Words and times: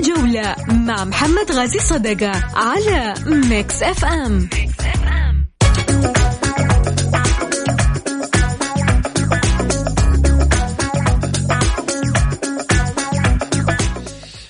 الجولة 0.00 0.56
مع 0.68 1.04
محمد 1.04 1.52
غازي 1.52 1.78
صدقة 1.78 2.32
على 2.54 3.14
Mix 3.26 3.82
FM. 3.82 4.48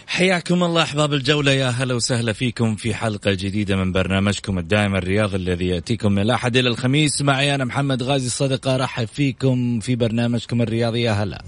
حياكم 0.06 0.62
الله 0.62 0.82
أحباب 0.82 1.13
الجولة 1.13 1.53
يا 1.53 1.69
هلا 1.69 1.94
وسهلا 1.94 2.32
فيكم 2.32 2.76
في 2.76 2.94
حلقة 2.94 3.30
جديدة 3.32 3.76
من 3.76 3.92
برنامجكم 3.92 4.58
الدائم 4.58 4.96
الرياضي 4.96 5.37
الذي 5.37 5.67
يأتيكم 5.69 6.12
من 6.12 6.22
الأحد 6.22 6.56
إلى 6.56 6.69
الخميس 6.69 7.22
معي 7.22 7.54
أنا 7.54 7.64
محمد 7.64 8.03
غازي 8.03 8.26
الصدقة 8.26 8.74
أرحب 8.74 9.08
فيكم 9.08 9.80
في 9.80 9.96
برنامجكم 9.96 10.62
الرياضي 10.62 11.03
يا 11.03 11.12
هلا. 11.12 11.42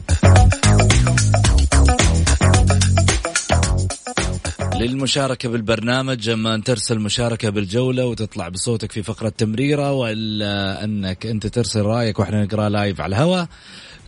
للمشاركة 4.87 5.49
بالبرنامج 5.49 6.29
أما 6.29 6.55
أن 6.55 6.65
ترسل 6.65 6.99
مشاركة 6.99 7.51
بالجولة 7.51 8.07
وتطلع 8.07 8.49
بصوتك 8.49 8.93
في 8.93 9.03
فقرة 9.03 9.29
تمريرة 9.29 9.93
وإلا 9.93 10.85
أنك 10.85 11.27
أنت 11.27 11.47
ترسل 11.47 11.83
رأيك 11.83 12.19
وإحنا 12.19 12.45
نقرأ 12.45 12.69
لايف 12.69 13.01
على 13.01 13.17
الهواء. 13.17 13.49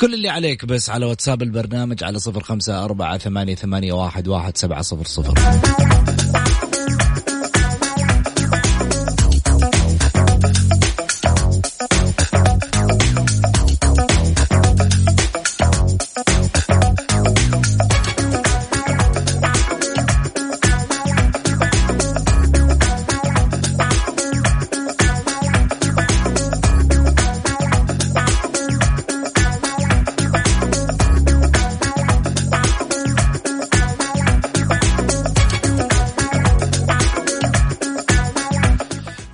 كل 0.00 0.14
اللي 0.14 0.28
عليك 0.28 0.64
بس 0.64 0.90
على 0.90 1.06
واتساب 1.06 1.42
البرنامج 1.42 2.04
على 2.04 2.18
صفر 2.18 2.42
خمسة 2.42 2.84
أربعة 2.84 3.18
ثمانية, 3.18 3.54
ثمانية 3.54 3.92
واحد, 3.92 4.28
واحد 4.28 4.56
سبعة 4.56 4.82
صفر 4.82 5.04
صفر. 5.04 5.34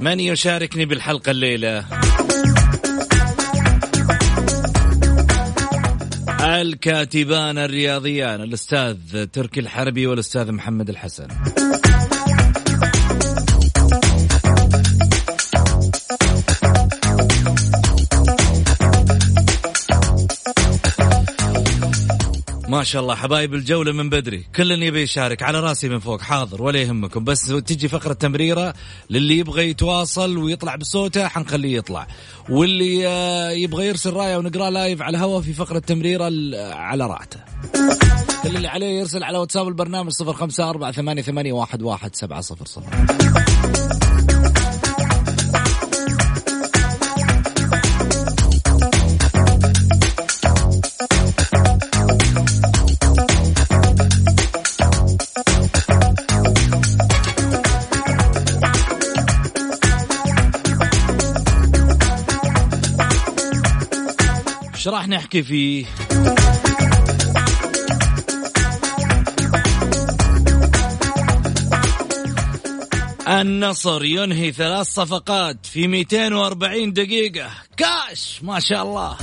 من 0.01 0.21
يشاركني 0.21 0.85
بالحلقة 0.85 1.31
الليلة؟ 1.31 1.85
الكاتبان 6.41 7.59
الرياضيان 7.59 8.41
الأستاذ 8.41 8.97
تركي 9.27 9.61
الحربي 9.61 10.07
والأستاذ 10.07 10.53
محمد 10.53 10.89
الحسن. 10.89 11.29
ما 22.71 22.85
شاء 22.85 23.03
الله 23.03 23.15
حبايب 23.15 23.55
الجولة 23.55 23.93
من 23.93 24.11
بدري. 24.11 24.45
كل 24.57 24.83
يبي 24.83 25.03
يشارك 25.03 25.43
على 25.43 25.61
راسي 25.61 25.89
من 25.89 25.99
فوق 25.99 26.21
حاضر 26.21 26.63
ولا 26.63 26.79
يهمكم. 26.79 27.25
بس 27.25 27.47
تجي 27.47 27.89
فقرة 27.89 28.13
تمريرة 28.13 28.75
للي 29.11 29.39
يبغى 29.39 29.71
يتواصل 29.71 30.37
ويطلع 30.37 30.77
بصوته 30.77 31.29
حنخليه 31.29 31.77
يطلع. 31.77 32.07
واللي 32.49 33.09
آه، 33.09 33.51
يبغى 33.51 33.87
يرسل 33.87 34.13
رايه 34.13 34.37
ونقراه 34.37 34.71
لايف 34.71 35.03
على 35.03 35.17
الهواء 35.17 35.41
في 35.41 35.53
فقرة 35.53 35.79
تمريرة 35.79 36.25
على 36.75 37.07
راحته 37.07 37.41
كل 38.43 38.57
اللي 38.57 38.69
عليه 38.69 38.99
يرسل 38.99 39.23
على 39.23 39.39
واتساب 39.39 39.69
البرنامج 39.69 40.11
صفر 40.11 40.33
خمسة 40.33 40.71
أربعة 40.71 40.93
ثمانية, 40.93 41.23
ثمانية 41.23 41.53
واحد, 41.53 41.83
واحد 41.83 42.17
سبعة 42.17 42.41
صفر 42.41 42.67
صفر. 42.67 42.91
إيش 64.81 64.89
راح 64.89 65.09
نحكي 65.09 65.43
فيه. 65.43 65.87
النصر 73.29 74.05
ينهي 74.05 74.53
ثلاث 74.53 74.87
صفقات 74.87 75.67
في 75.67 75.87
240 75.87 76.93
دقيقة. 76.93 77.51
كاش! 77.77 78.41
ما 78.43 78.61
شاء 78.61 78.83
الله. 78.83 79.17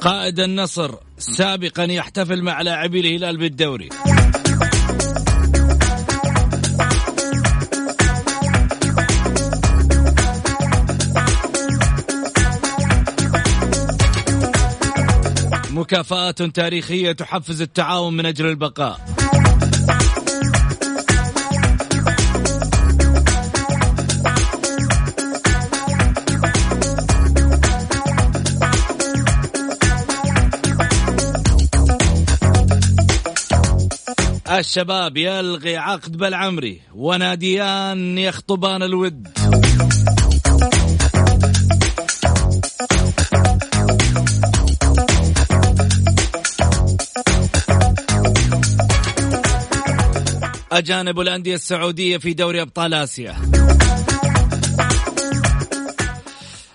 قائد 0.00 0.40
النصر 0.40 0.94
سابقا 1.18 1.84
يحتفل 1.84 2.42
مع 2.42 2.62
لاعبي 2.62 3.00
الهلال 3.00 3.36
بالدوري. 3.36 3.88
مكافآت 15.86 16.42
تاريخية 16.42 17.12
تحفز 17.12 17.62
التعاون 17.62 18.16
من 18.16 18.26
أجل 18.26 18.46
البقاء. 18.46 19.00
الشباب 34.50 35.16
يلغي 35.16 35.76
عقد 35.76 36.16
بالعمري 36.16 36.80
وناديان 36.94 38.18
يخطبان 38.18 38.82
الود. 38.82 39.45
أجانب 50.78 51.20
الأندية 51.20 51.54
السعودية 51.54 52.18
في 52.18 52.34
دوري 52.34 52.62
أبطال 52.62 52.94
آسيا 52.94 53.34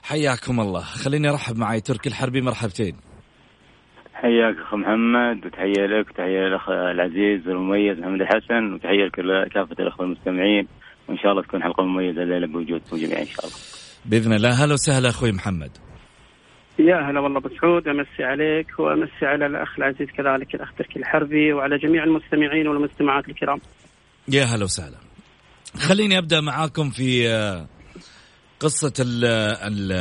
حياكم 0.03 0.59
الله 0.59 0.81
خليني 0.81 1.29
أرحب 1.29 1.57
معي 1.57 1.81
تركي 1.81 2.09
الحربي 2.09 2.41
مرحبتين 2.41 2.95
حياك 4.13 4.55
اخ 4.57 4.73
محمد 4.73 5.45
وتحية 5.45 5.85
لك 5.85 6.09
وتحية 6.09 6.39
للأخ 6.39 6.69
العزيز 6.69 7.47
والمميز 7.47 7.99
محمد 7.99 8.21
الحسن 8.21 8.73
وتحية 8.73 9.11
لكافه 9.17 9.75
الأخوة 9.79 10.05
المستمعين 10.05 10.67
وإن 11.07 11.17
شاء 11.17 11.31
الله 11.31 11.43
تكون 11.43 11.63
حلقة 11.63 11.83
مميزة 11.83 12.23
الليلة 12.23 12.47
بوجودكم 12.47 12.97
جميعا 12.97 13.21
إن 13.21 13.25
شاء 13.25 13.45
الله. 13.45 13.55
بإذن 14.05 14.33
الله 14.33 14.65
هلا 14.65 14.73
وسهلا 14.73 15.09
أخوي 15.09 15.31
محمد. 15.31 15.71
يا 16.79 16.95
هلا 16.95 17.19
والله 17.19 17.39
بسعود 17.39 17.87
أمسي 17.87 18.23
عليك 18.23 18.79
وأمسي 18.79 19.25
على 19.25 19.45
الأخ 19.45 19.75
العزيز 19.77 20.07
كذلك 20.07 20.55
الأخ 20.55 20.73
تركي 20.77 20.99
الحربي 20.99 21.53
وعلى 21.53 21.77
جميع 21.77 22.03
المستمعين 22.03 22.67
والمستمعات 22.67 23.29
الكرام. 23.29 23.59
يا 24.33 24.43
هلا 24.45 24.63
وسهلا. 24.65 24.97
خليني 25.77 26.17
أبدأ 26.17 26.41
معاكم 26.41 26.89
في 26.89 27.29
آه، 27.29 27.67
قصة 28.59 28.93
ال 28.99 29.25
ال 29.25 29.91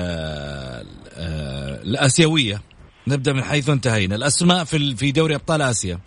آه، 1.14 1.82
الآسيوية. 1.82 2.62
نبدأ 3.06 3.32
من 3.32 3.42
حيث 3.44 3.68
انتهينا. 3.68 4.16
الأسماء 4.16 4.64
في 4.64 4.96
في 4.96 5.12
دوري 5.12 5.34
أبطال 5.34 5.62
آسيا. 5.62 5.98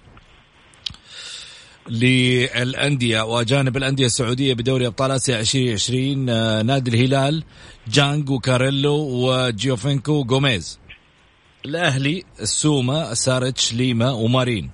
للأندية 1.90 3.22
وأجانب 3.22 3.78
الأندية 3.78 4.06
السعودية 4.06 4.54
بدوري 4.54 4.88
أبطال 4.88 5.12
آسيا 5.12 5.40
2020 5.40 6.30
آه، 6.30 6.62
نادي 6.62 6.92
الهلال 6.92 7.44
جانج 7.88 8.30
وكاريلو 8.30 8.96
وجيوفينكو 8.96 10.12
وغوميز 10.14 10.80
الأهلي 11.66 12.24
السوما 12.42 13.14
سارتش 13.14 13.74
ليما 13.74 14.12
ومارين 14.12 14.72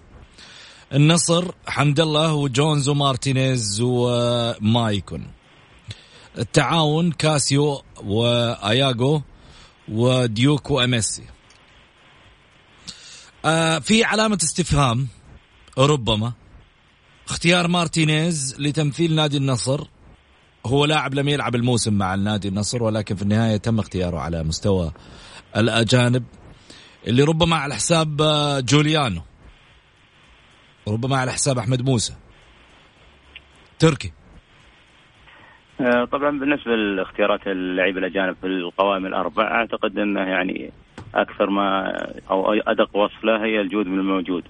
النصر 0.94 1.52
حمد 1.68 2.00
الله 2.00 2.34
وجونز 2.34 2.90
ومارتينيز 2.90 3.82
ومايكون. 3.82 5.28
التعاون 6.38 7.12
كاسيو 7.12 7.84
وأياغو 8.04 9.22
وديوك 9.90 10.72
واميسي 10.72 11.24
آه 13.46 13.80
في 13.80 14.04
علامة 14.04 14.40
استفهام 14.44 15.08
ربما. 15.78 16.34
اختيار 17.30 17.68
مارتينيز 17.68 18.56
لتمثيل 18.60 19.16
نادي 19.16 19.38
النصر. 19.38 19.88
هو 20.66 20.86
لاعب 20.86 21.14
لم 21.14 21.30
يلعب 21.30 21.56
الموسم 21.56 21.94
مع 21.94 22.14
النادي 22.14 22.48
النصر 22.48 22.84
ولكن 22.84 23.16
في 23.16 23.22
النهاية 23.22 23.58
تم 23.58 23.80
اختياره 23.80 24.18
على 24.18 24.44
مستوى 24.44 24.92
الأجانب 25.58 26.24
اللي 27.08 27.24
ربما 27.24 27.56
على 27.56 27.76
حساب 27.76 28.22
آه، 28.22 28.60
جوليانو. 28.60 29.22
ربما 30.90 31.18
على 31.18 31.32
حساب 31.32 31.58
أحمد 31.58 31.82
موسى. 31.82 32.14
تركي. 33.80 34.12
آه، 35.82 36.06
طبعا 36.06 36.40
بالنسبة 36.40 36.76
لاختيارات 36.76 37.48
اللعيبة 37.48 38.00
الأجانب 38.00 38.36
في 38.42 38.48
القوائم 38.48 39.06
الاربع 39.06 39.44
أعتقد 39.44 39.98
إنه 39.98 40.22
يعني 40.22 40.72
أكثر 41.16 41.50
ما 41.50 41.94
أو 42.32 42.54
أدق 42.54 42.96
وصف 42.96 43.24
له 43.24 43.46
هي 43.46 43.62
الجود 43.62 43.88
من 43.88 44.00
الموجود. 44.00 44.44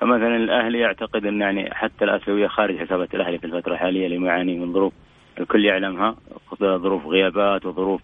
فمثلا 0.00 0.36
الأهلي 0.36 0.78
يعتقد 0.78 1.26
إن 1.26 1.40
يعني 1.40 1.74
حتى 1.74 2.04
الأسيوية 2.04 2.46
خارج 2.46 2.78
حسابات 2.78 3.14
الأهلي 3.14 3.38
في 3.38 3.44
الفترة 3.44 3.72
الحالية 3.72 4.06
اللي 4.06 4.26
يعاني 4.26 4.58
من 4.58 4.72
ظروف 4.72 4.92
الكل 5.40 5.64
يعلمها 5.64 6.16
ظروف 6.60 7.06
غيابات 7.06 7.66
وظروف 7.66 8.00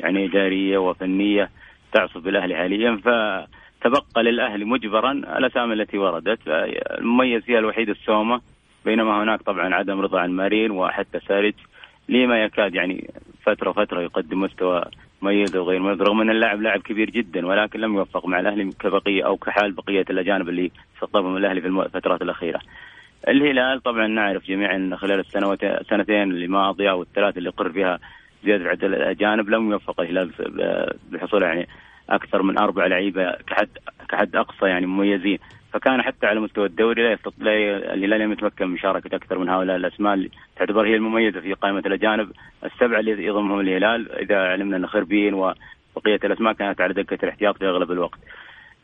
يعني 0.00 0.26
إدارية 0.26 0.78
وفنية 0.78 1.50
تعصف 1.92 2.18
بالاهلي 2.18 2.56
حاليا. 2.56 3.00
فتبقى 3.80 4.22
للاهلي 4.22 4.64
مجبرا 4.64 5.12
الاسامي 5.12 5.72
التي 5.74 5.98
وردت 5.98 6.38
المميز 6.98 7.42
فيها 7.42 7.58
الوحيد 7.58 7.88
السومة 7.88 8.40
بينما 8.84 9.22
هناك 9.22 9.42
طبعا 9.42 9.74
عدم 9.74 10.00
رضا 10.00 10.20
عن 10.20 10.30
مارين 10.30 10.70
وحتى 10.70 11.20
سارج 11.20 11.54
لما 12.08 12.42
يكاد 12.44 12.74
يعني 12.74 13.10
فترة 13.42 13.72
فترة 13.72 14.00
يقدم 14.00 14.40
مستوى 14.40 14.84
مميز 15.22 15.56
وغير 15.56 15.80
مميز 15.80 16.02
رغم 16.02 16.20
أن 16.20 16.30
اللاعب 16.30 16.62
لاعب 16.62 16.80
كبير 16.80 17.10
جدا 17.10 17.46
ولكن 17.46 17.80
لم 17.80 17.94
يوفق 17.94 18.26
مع 18.26 18.40
الأهلي 18.40 18.70
كبقية 18.80 19.26
أو 19.26 19.36
كحال 19.36 19.72
بقية 19.72 20.04
الأجانب 20.10 20.48
اللي 20.48 20.70
استقطبهم 20.94 21.36
الأهلي 21.36 21.60
في 21.60 21.66
الفترات 21.66 22.20
االاخيره. 22.20 22.60
الهلال 23.28 23.82
طبعا 23.82 24.06
نعرف 24.06 24.46
جميعا 24.46 24.90
خلال 24.96 25.20
السنوات 25.20 25.64
السنتين 25.64 26.22
الماضيه 26.22 26.90
أو 26.90 27.02
الثلاث 27.02 27.38
اللي 27.38 27.50
قر 27.50 27.72
فيها 27.72 27.98
زيادة 28.44 28.68
عدد 28.70 28.84
الأجانب 28.84 29.48
لم 29.48 29.70
يوفق 29.70 30.00
الهلال 30.00 30.30
بالحصول 31.10 31.42
يعني 31.42 31.68
أكثر 32.10 32.42
من 32.42 32.58
أربع 32.58 32.86
لعيبة 32.86 33.32
كحد 33.32 33.68
كحد 34.08 34.36
أقصى 34.36 34.66
يعني 34.66 34.86
مميزين 34.86 35.38
فكان 35.72 36.02
حتى 36.02 36.26
على 36.26 36.40
مستوى 36.40 36.66
الدوري 36.66 37.02
لا 37.02 37.12
يستطيع 37.12 37.52
الهلال 37.94 38.20
لم 38.20 38.32
يتمكن 38.32 38.66
من 38.66 38.72
مشاركة 38.72 39.16
أكثر 39.16 39.38
من 39.38 39.48
هؤلاء 39.48 39.76
الأسماء 39.76 40.14
اللي 40.14 40.30
تعتبر 40.56 40.86
هي 40.86 40.94
المميزة 40.94 41.40
في 41.40 41.52
قائمة 41.54 41.78
الأجانب 41.78 42.30
السبعة 42.64 43.00
اللي 43.00 43.24
يضمهم 43.24 43.60
الهلال 43.60 44.12
إذا 44.12 44.38
علمنا 44.38 44.76
أن 44.76 44.86
خربين 44.86 45.34
وبقية 45.34 46.20
الأسماء 46.24 46.52
كانت 46.52 46.80
على 46.80 46.94
دكة 46.94 47.24
الاحتياط 47.24 47.58
في 47.58 47.66
أغلب 47.66 47.92
الوقت. 47.92 48.18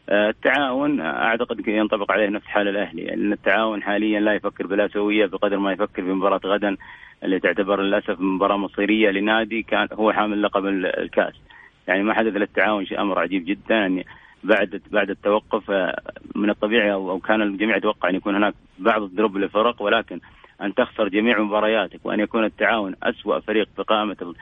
آه، 0.08 0.28
التعاون 0.28 1.00
أعتقد 1.00 1.68
ينطبق 1.68 2.12
عليه 2.12 2.28
نفس 2.28 2.46
حال 2.46 2.68
الأهلي 2.68 3.14
ان 3.14 3.32
التعاون 3.32 3.82
حاليا 3.82 4.20
لا 4.20 4.34
يفكر 4.34 4.66
بالاسيويه 4.66 5.26
بقدر 5.26 5.58
ما 5.58 5.72
يفكر 5.72 6.02
في 6.02 6.12
مباراة 6.12 6.40
غدا 6.44 6.76
اللي 7.22 7.40
تعتبر 7.40 7.80
للأسف 7.82 8.20
مباراة 8.20 8.56
مصيرية 8.56 9.10
لنادي 9.10 9.62
كان 9.62 9.88
هو 9.92 10.12
حامل 10.12 10.42
لقب 10.42 10.66
الكأس. 10.66 11.34
يعني 11.88 12.02
ما 12.02 12.14
حدث 12.14 12.36
للتعاون 12.36 12.86
شيء 12.86 13.00
أمر 13.00 13.18
عجيب 13.18 13.44
جدا. 13.44 13.74
يعني 13.74 14.06
بعد 14.44 14.82
بعد 14.90 15.10
التوقف 15.10 15.70
آه، 15.70 16.00
من 16.34 16.50
الطبيعي 16.50 16.92
أو 16.92 17.18
كان 17.18 17.42
الجميع 17.42 17.76
يتوقع 17.76 18.08
أن 18.08 18.14
يكون 18.14 18.34
هناك 18.34 18.54
بعض 18.78 19.02
الدروب 19.02 19.36
للفرق 19.36 19.82
ولكن 19.82 20.20
أن 20.62 20.74
تخسر 20.74 21.08
جميع 21.08 21.40
مبارياتك 21.40 22.00
وأن 22.04 22.20
يكون 22.20 22.44
التعاون 22.44 22.94
اسوء 23.02 23.40
فريق 23.40 23.68
في 23.76 23.82
قائمة 23.82 24.16
ال 24.22 24.34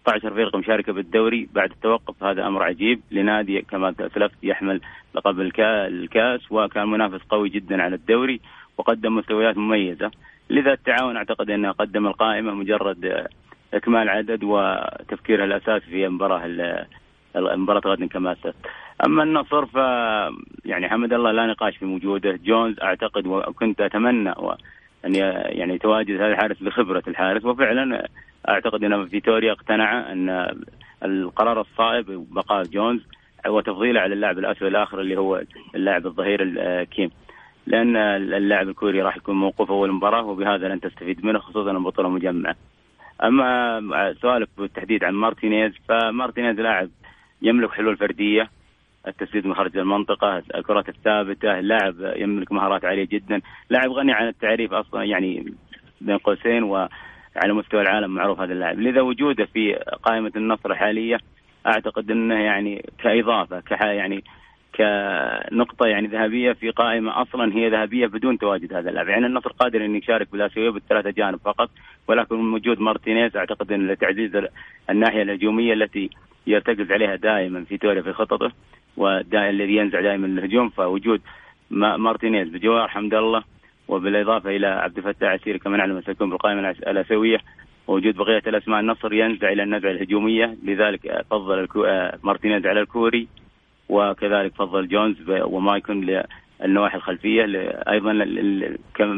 16 0.00 0.34
فرقه 0.34 0.58
مشاركة 0.58 0.92
بالدوري 0.92 1.48
بعد 1.54 1.70
التوقف 1.70 2.24
هذا 2.24 2.46
أمر 2.46 2.62
عجيب. 2.62 3.00
لنادي 3.10 3.62
كما 3.62 3.94
سلفت 4.14 4.36
يحمل 4.42 4.80
لقب 5.14 5.40
الكاس 5.40 6.52
وكان 6.52 6.88
منافس 6.88 7.20
قوي 7.28 7.48
جدا 7.48 7.82
على 7.82 7.94
الدوري 7.94 8.40
وقدم 8.78 9.16
مستويات 9.16 9.56
مميزة. 9.56 10.10
لذا 10.50 10.72
التعاون 10.72 11.16
أعتقد 11.16 11.50
أنه 11.50 11.70
قدم 11.70 12.06
القائمة 12.06 12.54
مجرد 12.54 13.04
آه، 13.04 13.28
إكمال 13.74 14.08
عدد 14.08 14.44
وتفكيرها 14.44 15.44
الاساسي 15.44 15.86
في 15.86 16.06
المباراه 16.06 16.40
المباراه 17.36 17.80
غدا 17.86 18.06
كما 18.06 18.34
سلفت 18.42 18.66
أما 19.06 19.22
النصر 19.22 19.66
ف 19.66 19.74
يعني 20.64 20.88
حمد 20.88 21.12
الله 21.12 21.32
لا 21.32 21.46
نقاش 21.46 21.76
في 21.76 21.84
وجوده 21.84 22.38
جونز 22.44 22.80
أعتقد 22.80 23.26
وكنت 23.26 23.80
أتمنى 23.80 24.34
أن 25.04 25.14
يعني 25.14 25.74
يتواجد 25.74 26.14
هذا 26.20 26.32
الحارس 26.32 26.62
لخبره 26.62 27.02
الحارس. 27.08 27.44
وفعلا 27.44 28.08
أعتقد 28.48 28.84
إن 28.84 29.06
فيتوريا 29.06 29.52
اقتنع 29.52 30.12
أن 30.12 30.56
القرار 31.04 31.60
الصائب 31.60 32.26
بقاء 32.30 32.64
جونز 32.64 33.00
وتفضيله 33.46 34.00
على 34.00 34.14
اللاعب 34.14 34.38
الأسود 34.38 34.68
الآخر 34.68 35.00
اللي 35.00 35.16
هو 35.16 35.42
اللاعب 35.74 36.06
الظهير 36.06 36.44
كيم. 36.84 37.10
لأن 37.66 37.96
اللاعب 37.96 38.68
الكوري 38.68 39.02
راح 39.02 39.16
يكون 39.16 39.36
موقوف 39.36 39.70
أول 39.70 39.92
مباراة 39.92 40.22
وبهذا 40.22 40.68
لن 40.68 40.80
تستفيد 40.80 41.24
منه 41.26 41.38
خصوصا 41.38 41.70
البطولة 41.70 42.08
مجمعه. 42.08 42.56
أما 43.22 44.14
سؤالك 44.22 44.48
بالتحديد 44.58 45.04
عن 45.04 45.14
مارتينيز 45.14 45.72
فمارتينيز 45.88 46.60
لاعب 46.60 46.88
يملك 47.42 47.70
حلول 47.70 47.96
فردية 47.96 48.50
التسديد 49.08 49.46
من 49.46 49.54
خارج 49.54 49.76
المنطقة 49.76 50.42
الكرات 50.54 50.88
الثابتة 50.88 51.60
لاعب 51.60 51.94
يملك 52.16 52.52
مهارات 52.52 52.84
عالية 52.84 53.04
جدا 53.04 53.40
لاعب 53.70 53.90
غني 53.90 54.12
عن 54.12 54.28
التعريف 54.28 54.72
أصلا 54.72 55.04
يعني 55.04 55.52
بين 56.00 56.18
قوسين 56.18 56.62
وعلى 56.62 57.52
مستوى 57.52 57.82
العالم 57.82 58.14
معروف 58.14 58.40
هذا 58.40 58.52
اللاعب. 58.52 58.80
لذا 58.80 59.00
وجوده 59.00 59.44
في 59.44 59.74
قائمة 60.02 60.32
النصر 60.36 60.70
الحالية 60.70 61.18
أعتقد 61.66 62.10
أنه 62.10 62.34
يعني 62.34 62.86
كإضافة 62.98 63.60
كح 63.60 63.82
يعني 63.82 64.24
كنقطة 64.74 65.86
يعني 65.86 66.06
ذهبية 66.06 66.52
في 66.52 66.70
قائمة 66.70 67.22
أصلا 67.22 67.54
هي 67.54 67.68
ذهبية 67.68 68.06
بدون 68.06 68.38
تواجد 68.38 68.72
هذا 68.72 68.90
اللاعب، 68.90 69.08
يعني 69.08 69.26
النصر 69.26 69.52
قادر 69.52 69.84
أن 69.84 69.96
يشارك 69.96 70.32
بالآسيوية 70.32 70.70
بالثلاثة 70.70 71.10
أجانب 71.10 71.38
فقط، 71.44 71.70
ولكن 72.08 72.52
وجود 72.52 72.80
مارتينيز 72.80 73.36
أعتقد 73.36 73.72
أن 73.72 73.86
لتعزيز 73.86 74.30
الناحية 74.90 75.22
الهجومية 75.22 75.72
التي 75.72 76.10
يرتكز 76.46 76.92
عليها 76.92 77.16
دائما 77.16 77.64
فيتوريا 77.64 78.02
في 78.02 78.12
خططه 78.12 78.52
والذي 78.96 79.76
ينزع 79.76 80.00
دائما 80.00 80.26
الهجوم 80.26 80.68
فوجود 80.68 81.20
مارتينيز 81.70 82.48
بجوار 82.48 82.88
حمد 82.88 83.14
الله 83.14 83.42
وبالإضافة 83.88 84.56
إلى 84.56 84.66
عبد 84.66 84.98
الفتاح 84.98 85.30
عسيري 85.32 85.58
كما 85.58 85.76
نعلم 85.76 86.00
سيكون 86.00 86.30
بالقائمة 86.30 86.70
الأسيوية 86.70 87.38
ووجود 87.86 88.16
بقية 88.16 88.42
الأسماء 88.46 88.80
النصر 88.80 89.12
ينزع 89.12 89.52
إلى 89.52 89.62
النزعة 89.62 89.90
الهجومية 89.90 90.56
لذلك 90.64 91.24
فضل 91.30 91.58
الكو... 91.58 91.86
مارتينيز 92.22 92.66
على 92.66 92.80
الكوري. 92.80 93.28
وكذلك 93.88 94.54
فضل 94.54 94.88
جونز 94.88 95.16
ومايكون 95.28 96.24
للنواحي 96.60 96.96
الخلفية 96.96 97.44
أيضا 97.88 98.12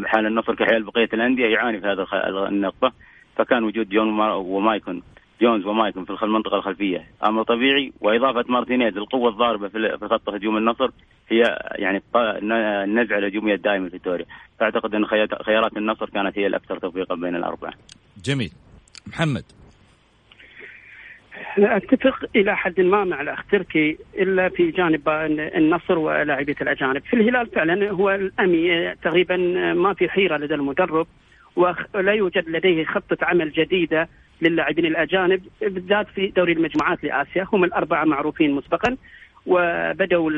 حال 0.06 0.26
النصر 0.26 0.54
كحال 0.54 0.82
بقية 0.82 1.08
الأندية 1.12 1.46
يعاني 1.46 1.80
في 1.80 1.86
هذا 1.86 2.06
النقطة 2.48 2.92
فكان 3.36 3.64
وجود 3.64 3.88
جون 3.88 4.20
ومايكون 4.20 5.02
جونز 5.40 5.66
ومايكون 5.66 6.04
في 6.04 6.22
المنطقة 6.22 6.56
الخلفية 6.56 7.06
أمر 7.24 7.42
طبيعي 7.42 7.92
وإضافة 8.00 8.44
مارتينيز 8.48 8.96
القوة 8.96 9.30
الضاربة 9.30 9.68
في 9.68 10.08
خط 10.10 10.28
هجوم 10.28 10.56
النصر 10.56 10.90
هي 11.28 11.58
يعني 11.72 12.02
النزعه 12.84 13.18
الهجومية 13.18 13.54
الدائمة 13.54 13.88
فيتوريا 13.88 14.24
فأعتقد 14.58 14.94
أن 14.94 15.06
خيارات 15.44 15.76
النصر 15.76 16.10
كانت 16.10 16.38
هي 16.38 16.46
الأكثر 16.46 16.78
توفيقا 16.78 17.14
بين 17.14 17.36
الأربعة. 17.36 17.72
جميل. 18.24 18.52
محمد. 19.06 19.44
أتفق 21.58 22.24
إلى 22.36 22.56
حد 22.56 22.80
ما 22.80 23.04
مع 23.04 23.20
الاخ 23.20 23.44
تركي 23.46 23.98
إلا 24.18 24.48
في 24.48 24.70
جانب 24.70 25.08
النصر 25.56 25.98
ولاعبيه 25.98 26.56
الأجانب، 26.60 27.02
في 27.02 27.16
الهلال 27.16 27.46
فعلا 27.46 27.90
هو 27.90 28.10
الأمي 28.10 28.94
تقريبا 28.94 29.36
ما 29.72 29.94
في 29.94 30.08
حيرة 30.08 30.36
لدى 30.36 30.54
المدرب 30.54 31.06
ولا 31.56 32.12
يوجد 32.12 32.48
لديه 32.48 32.84
خطة 32.84 33.16
عمل 33.22 33.52
جديدة 33.52 34.08
للاعبين 34.42 34.86
الأجانب 34.86 35.42
بالذات 35.60 36.08
في 36.08 36.26
دوري 36.26 36.52
المجموعات 36.52 37.04
لآسيا. 37.04 37.46
هم 37.52 37.64
الأربعة 37.64 38.04
معروفين 38.04 38.54
مسبقا 38.54 38.96
وبدأوا 39.46 40.30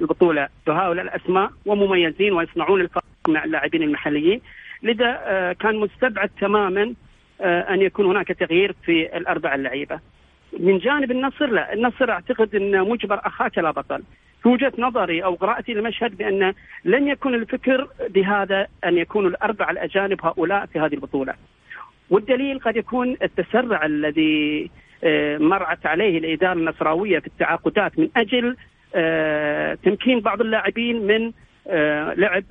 البطولة. 0.00 0.48
بهؤلاء 0.66 1.04
الأسماء 1.04 1.50
ومميزين 1.66 2.32
ويصنعون 2.32 2.80
الفرق 2.80 3.04
مع 3.28 3.44
اللاعبين 3.44 3.82
المحليين. 3.82 4.40
لذا 4.82 5.20
آه، 5.24 5.52
كان 5.52 5.76
مستبعد 5.76 6.30
تماما 6.40 6.94
أن 7.40 7.82
يكون 7.82 8.06
هناك 8.06 8.28
تغيير 8.28 8.74
في 8.84 9.16
الأربع 9.16 9.54
اللعيبة. 9.54 10.00
من 10.60 10.78
جانب 10.78 11.10
النصر 11.10 11.46
لا، 11.46 11.72
النصر 11.72 12.10
أعتقد 12.10 12.54
أن 12.54 12.80
مجبر 12.80 13.20
أخاك 13.24 13.58
لا 13.58 13.70
بطل. 13.70 14.02
في 14.42 14.48
وجهة 14.48 14.72
نظري 14.78 15.24
أو 15.24 15.34
قراءتي 15.34 15.74
للمشهد 15.74 16.16
بأن 16.16 16.54
لن 16.84 17.08
يكون 17.08 17.34
الفكر 17.34 17.88
بهذا 18.08 18.66
أن 18.84 18.98
يكون 18.98 19.26
الأربع 19.26 19.70
الأجانب 19.70 20.26
هؤلاء 20.26 20.66
في 20.66 20.80
هذه 20.80 20.94
البطولة. 20.94 21.34
والدليل 22.10 22.58
قد 22.58 22.76
يكون 22.76 23.16
التسرع 23.22 23.84
الذي 23.86 24.70
آه، 25.04 25.38
مرعت 25.38 25.86
عليه 25.86 26.18
الإدارة 26.18 26.52
النصراوية 26.52 27.18
في 27.18 27.26
التعاقدات 27.26 27.98
من 27.98 28.08
أجل 28.16 28.56
آه، 28.94 29.74
تمكين 29.74 30.20
بعض 30.20 30.40
اللاعبين 30.40 31.06
من 31.06 31.32
آه، 31.68 32.14
لعب 32.14 32.44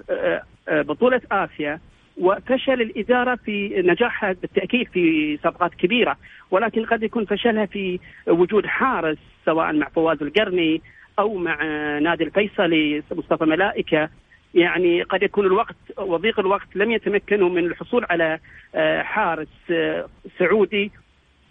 بطولة 0.68 1.22
آسيا 1.32 1.80
وفشل 2.17 2.81
الإدارة 2.81 3.36
في 3.36 3.81
نجاحها 3.86 4.34
بالتأكيد 4.41 4.88
في 4.88 5.38
صفقات 5.38 5.75
كبيرة 5.75 6.17
ولكن 6.51 6.86
قد 6.86 7.03
يكون 7.03 7.25
فشلها 7.25 7.65
في 7.65 8.00
وجود 8.27 8.65
حارس 8.65 9.17
سواء 9.45 9.74
مع 9.74 9.89
فواز 9.89 10.24
القرني 10.24 10.81
أو 11.19 11.38
مع 11.38 11.63
نادي 12.00 12.24
الفيصلي 12.24 13.03
مصطفى 13.12 13.45
ملائكة. 13.45 14.10
يعني 14.53 15.01
قد 15.01 15.24
يكون 15.24 15.45
الوقت 15.45 15.75
وضيق 15.98 16.39
الوقت 16.39 16.67
لم 16.75 16.91
يتمكنوا 16.91 17.50
من 17.50 17.65
الحصول 17.65 18.05
على 18.10 18.39
آه، 18.75 19.01
حارس 19.01 19.48
آه، 19.72 20.07
سعودي. 20.39 20.91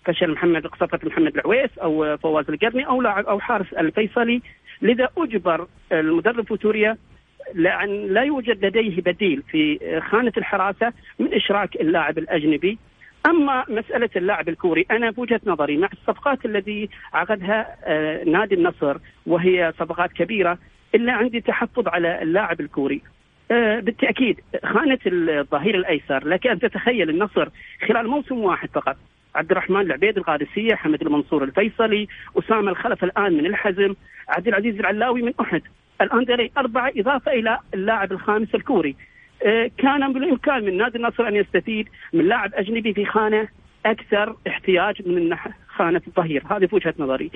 فشل 0.04 0.30
محمد 0.30 0.66
صفقة 0.66 0.98
محمد 1.02 1.34
العويس 1.34 1.78
أو 1.78 2.16
فواز 2.16 2.50
القرني 2.50 2.84
لاعب 3.02 3.26
أو 3.26 3.40
حارس 3.40 3.72
الفيصلي. 3.72 4.42
لذا 4.82 5.08
أجبر 5.18 5.66
المدرب 5.92 6.46
فيتوريا 6.46 6.96
لأن 7.54 8.06
لا 8.06 8.22
يوجد 8.22 8.64
لديه 8.64 9.00
بديل 9.02 9.42
في 9.50 9.78
خانة 10.10 10.32
الحراسة 10.36 10.92
من 11.18 11.34
إشراك 11.34 11.76
اللاعب 11.76 12.18
الأجنبي. 12.18 12.78
أما 13.26 13.64
مسألة 13.68 14.10
اللاعب 14.16 14.48
الكوري 14.48 14.86
أنا 14.90 15.10
بوجهة 15.10 15.40
نظري 15.46 15.76
مع 15.76 15.88
الصفقات 15.92 16.44
التي 16.44 16.88
عقدها 17.12 17.76
آه، 17.84 18.24
نادي 18.24 18.54
النصر 18.54 18.96
وهي 19.26 19.72
صفقات 19.78 20.12
كبيرة 20.12 20.58
إلا 20.94 21.12
عندي 21.12 21.40
تحفظ 21.40 21.88
على 21.88 22.22
اللاعب 22.22 22.60
الكوري. 22.60 23.02
آه، 23.50 23.80
بالتأكيد 23.80 24.40
خانة 24.64 24.98
الظهير 25.06 25.74
الأيسر 25.74 26.28
لك 26.28 26.46
أن 26.46 26.58
تتخيل 26.58 27.10
النصر 27.10 27.48
خلال 27.88 28.08
موسم 28.08 28.38
واحد 28.38 28.68
فقط. 28.68 28.96
عبد 29.34 29.50
الرحمن 29.50 29.80
العبيد 29.80 30.16
القادسية، 30.18 30.74
حمد 30.74 31.02
المنصور 31.02 31.44
الفيصلي، 31.44 32.08
أسامة 32.38 32.70
الخلف 32.70 33.04
الآن 33.04 33.32
من 33.32 33.46
الحزم، 33.46 33.94
عبد 34.28 34.48
العزيز 34.48 34.78
العلاوي 34.78 35.22
من 35.22 35.32
أحد، 35.40 35.62
الان 36.00 36.22
لدي 36.22 36.52
أربعة 36.58 36.92
إضافة 36.96 37.32
إلى 37.32 37.58
اللاعب 37.74 38.12
الخامس 38.12 38.54
الكوري. 38.54 38.96
آه، 39.46 39.70
كان 39.78 40.12
بالإمكان 40.12 40.64
من 40.64 40.76
نادي 40.76 40.98
النصر 40.98 41.28
أن 41.28 41.36
يستفيد 41.36 41.88
من 42.12 42.28
لاعب 42.28 42.54
أجنبي 42.54 42.94
في 42.94 43.04
خانة 43.04 43.48
أكثر 43.86 44.36
احتياج 44.48 45.08
من 45.08 45.36
خانة 45.68 46.02
الظهير، 46.06 46.42
هذه 46.50 46.66
في 46.66 46.74
وجهة 46.74 46.94
نظري. 46.98 47.30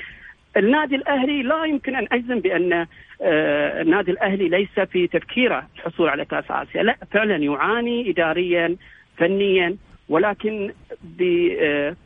النادي 0.57 0.97
الأهلي 0.97 1.43
لا 1.43 1.65
يمكن 1.65 1.97
أن 1.97 2.07
أجزم 2.13 2.41
بأن 2.41 2.87
آه، 3.23 3.83
النادي 3.83 4.11
الأهلي 4.11 4.49
ليس 4.49 4.81
في 4.81 5.07
تفكيره 5.07 5.67
الحصول 5.77 6.09
على 6.09 6.25
كأس 6.25 6.45
آسيا، 6.51 6.83
لا 6.83 6.97
فعلا 7.11 7.37
يعاني 7.37 8.11
اداريا 8.11 8.77
فنيا 9.17 9.77
ولكن 10.09 10.73
ب 11.03 11.49
آه، 11.61 11.97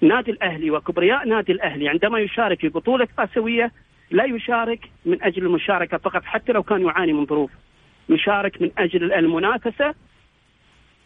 نادي 0.00 0.30
الأهلي 0.30 0.70
وكبرياء 0.70 1.28
نادي 1.28 1.52
الأهلي 1.52 1.88
عندما 1.88 2.18
يشارك 2.18 2.60
في 2.60 2.68
بطولة 2.68 3.08
آسيوية 3.18 3.72
لا 4.10 4.24
يشارك 4.24 4.90
من 5.04 5.22
أجل 5.22 5.46
المشاركة 5.46 5.98
فقط 5.98 6.24
حتى 6.24 6.52
لو 6.52 6.62
كان 6.62 6.82
يعاني 6.82 7.12
من 7.12 7.26
ظروف 7.26 7.50
يشارك 8.08 8.62
من 8.62 8.70
أجل 8.78 9.12
المنافسة 9.12 9.94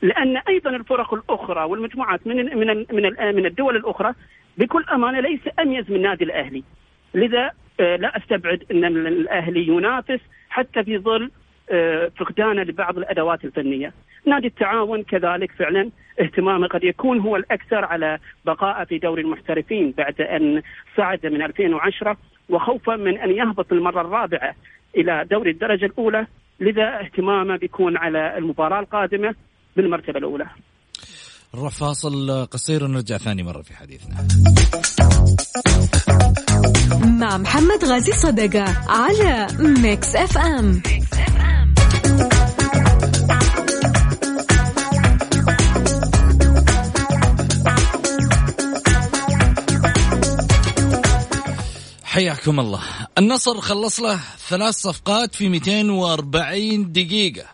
لأن 0.02 0.36
أيضا 0.36 0.70
الفرق 0.70 1.14
الأخرى 1.14 1.64
والمجموعات 1.64 2.26
من 2.26 2.36
من 2.36 2.86
من 2.92 3.34
من 3.34 3.46
الدول 3.46 3.76
الأخرى 3.76 4.14
بكل 4.58 4.84
أمانة 4.92 5.20
ليس 5.20 5.40
أميز 5.58 5.90
من 5.90 5.96
النادي 5.96 6.24
الأهلي 6.24 6.62
لذا 7.14 7.50
آه، 7.80 7.96
لا 7.96 8.16
أستبعد 8.16 8.64
أن 8.70 8.84
الأهلي 8.84 9.68
ينافس 9.68 10.20
حتى 10.48 10.84
في 10.84 10.98
ظل 10.98 11.30
آه، 11.70 12.10
فقدانه 12.16 12.62
لبعض 12.62 12.98
الأدوات 12.98 13.44
الفنية. 13.44 13.92
نادي 14.26 14.46
التعاون 14.46 15.02
كذلك 15.02 15.52
فعلا 15.52 15.90
اهتمامه 16.20 16.66
قد 16.66 16.84
يكون 16.84 17.18
هو 17.18 17.36
الأكثر 17.36 17.84
على 17.84 18.18
بقائه 18.44 18.84
في 18.84 18.98
دوري 18.98 19.22
المحترفين 19.22 19.94
بعد 19.98 20.20
أن 20.20 20.62
صعد 20.96 21.26
من 21.26 21.42
2010 21.42 22.16
وخوفا 22.48 22.96
من 22.96 23.18
أن 23.18 23.30
يهبط 23.30 23.72
المرة 23.72 24.00
الرابعة 24.00 24.54
إلى 24.96 25.24
دوري 25.30 25.50
الدرجة 25.50 25.86
الأولى 25.86 26.26
لذا 26.60 27.00
اهتمامه 27.00 27.56
بيكون 27.56 27.96
على 27.96 28.38
المباراة 28.38 28.80
القادمة 28.80 29.34
بالمرتبة 29.76 30.18
الأولى. 30.18 30.46
نروح 31.54 31.72
فاصل 31.72 32.46
قصير 32.46 32.84
ونرجع 32.84 33.16
ثاني 33.16 33.42
مرة 33.42 33.62
في 33.62 33.76
حديثنا. 33.76 34.16
مع 37.20 37.38
محمد 37.38 37.84
غازي 37.84 38.12
صدقة 38.12 38.64
على 38.88 39.46
Mix 39.82 40.16
FM. 40.16 40.66
Mix 40.66 41.12
FM. 41.12 41.37
حياكم 52.08 52.60
الله. 52.60 52.80
النصر 53.18 53.60
خلص 53.60 54.00
له 54.00 54.20
ثلاث 54.48 54.74
صفقات 54.74 55.34
في 55.34 55.48
240 55.48 56.92
دقيقة. 56.92 57.44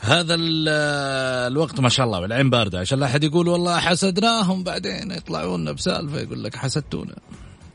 هذا 0.00 0.36
الوقت 0.38 1.80
ما 1.80 1.88
شاء 1.88 2.06
الله 2.06 2.20
والعين 2.20 2.50
باردة. 2.50 2.80
عشان 2.80 3.00
لا 3.00 3.06
أحد 3.06 3.24
يقول 3.24 3.48
والله 3.48 3.78
حسدناهم 3.78 4.64
بعدين 4.64 5.10
يطلعون 5.10 5.72
بسالفة 5.72 6.20
يقول 6.20 6.44
لك 6.44 6.56
حسدتونا. 6.56 7.16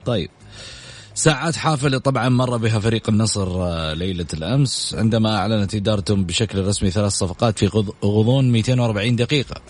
طيب. 0.06 0.30
ساعات 1.16 1.56
حافلة 1.56 1.98
طبعا 1.98 2.30
مر 2.30 2.58
بها 2.58 2.80
فريق 2.80 3.10
النصر 3.10 3.64
آه، 3.64 3.94
ليلة 3.94 4.28
الأمس. 4.34 4.96
عندما 4.98 5.38
أعلنت 5.38 5.76
إدارتهم 5.76 6.24
بشكل 6.24 6.66
رسمي 6.66 6.92
ثلاث 6.92 7.12
صفقات 7.12 7.60
في 7.60 7.68
غضون 8.04 8.52
240 8.52 9.16
دقيقة. 9.16 9.62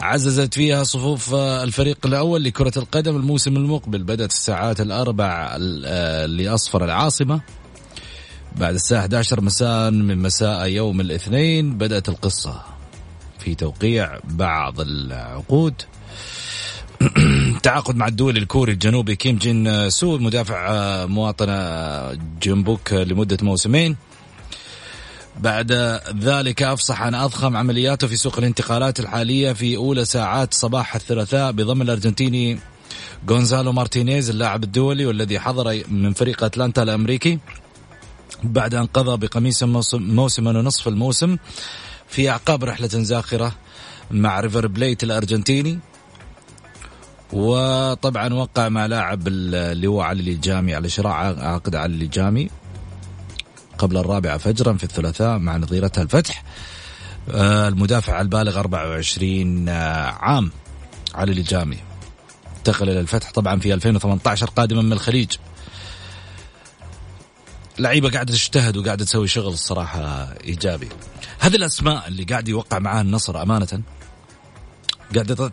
عززت 0.00 0.54
فيها 0.54 0.84
صفوف 0.84 1.34
آه، 1.34 1.64
الفريق 1.64 2.06
الأول 2.06 2.44
لكرة 2.44 2.72
القدم 2.76 3.16
الموسم 3.16 3.56
المقبل. 3.56 4.02
بدأت 4.02 4.30
الساعات 4.30 4.80
الأربع 4.80 5.58
آه، 5.84 6.26
لأصفر 6.26 6.84
العاصمة. 6.84 7.40
بعد 8.56 8.74
الساعة 8.74 9.00
11 9.00 9.40
مساء 9.40 9.90
من 9.90 10.18
مساء 10.18 10.66
يوم 10.66 11.00
الاثنين 11.00 11.78
بدأت 11.78 12.08
القصة 12.08 12.62
في 13.38 13.54
توقيع 13.54 14.18
بعض 14.24 14.80
العقود. 14.80 15.74
تعاقد 17.62 17.96
مع 17.96 18.08
الدولي 18.08 18.36
الكوري 18.36 18.72
الجنوبي 18.72 19.16
كيم 19.16 19.38
جين 19.38 19.90
سو 19.90 20.18
مدافع 20.18 20.66
آه، 20.68 21.06
مواطن 21.06 21.48
جنبوك 22.42 22.92
لمدة 22.92 23.38
موسمين. 23.42 23.96
بعد 25.38 25.72
ذلك 26.20 26.62
أفصح 26.62 27.02
عن 27.02 27.14
أضخم 27.14 27.56
عملياته 27.56 28.06
في 28.06 28.16
سوق 28.16 28.38
الانتقالات 28.38 29.00
الحالية 29.00 29.52
في 29.52 29.76
أولى 29.76 30.04
ساعات 30.04 30.54
صباح 30.54 30.94
الثلاثاء 30.94 31.52
بضم 31.52 31.82
الأرجنتيني 31.82 32.58
غونزالو 33.30 33.72
مارتينيز 33.72 34.30
اللاعب 34.30 34.64
الدولي 34.64 35.06
والذي 35.06 35.40
حضر 35.40 35.82
من 35.88 36.12
فريق 36.12 36.44
أتلانتا 36.44 36.82
الأمريكي 36.82 37.38
بعد 38.42 38.74
أن 38.74 38.86
قضى 38.86 39.26
بقميص 39.26 39.62
موسما 39.94 40.50
ونصف 40.50 40.88
الموسم 40.88 41.36
في 42.08 42.30
أعقاب 42.30 42.64
رحلة 42.64 42.88
زاخرة 42.88 43.52
مع 44.10 44.40
ريفر 44.40 44.66
بليت 44.66 45.04
الأرجنتيني. 45.04 45.78
وطبعا 47.32 48.34
وقع 48.34 48.68
مع 48.68 48.86
لاعب 48.86 49.28
اللي 49.28 49.86
هو 49.86 50.00
علي 50.00 50.32
لاجامي 50.32 50.74
على 50.74 50.88
شراء 50.88 51.12
عقد 51.40 51.74
علي 51.74 52.04
لاجامي. 52.04 52.50
قبل 53.80 53.96
الرابعة 53.96 54.38
فجرا 54.38 54.72
في 54.72 54.84
الثلاثاء 54.84 55.38
مع 55.38 55.56
نظيرتها 55.56 56.02
الفتح. 56.02 56.44
آه، 57.30 57.68
المدافع 57.68 58.20
البالغ 58.20 58.58
24 58.58 59.68
آه، 59.68 60.10
عام 60.10 60.50
علي 61.14 61.32
لاجامي. 61.32 61.78
انتقل 62.56 62.90
إلى 62.90 63.00
الفتح 63.00 63.32
طبعا 63.32 63.60
في 63.60 63.74
2018 63.74 64.50
قادما 64.50 64.82
من 64.82 64.92
الخليج. 64.92 65.30
لعيبة 67.78 68.10
قاعدة 68.10 68.32
تجتهد 68.32 68.76
وقاعدة 68.76 69.04
تسوي 69.04 69.28
شغل 69.28 69.52
الصراحة 69.52 70.00
إيجابي. 70.44 70.88
هذه 71.38 71.56
الأسماء 71.56 72.08
اللي 72.08 72.24
قاعد 72.24 72.48
يوقع 72.48 72.78
معاها 72.78 73.00
النصر 73.00 73.42
أمانة. 73.42 73.82
قاعدة 75.14 75.52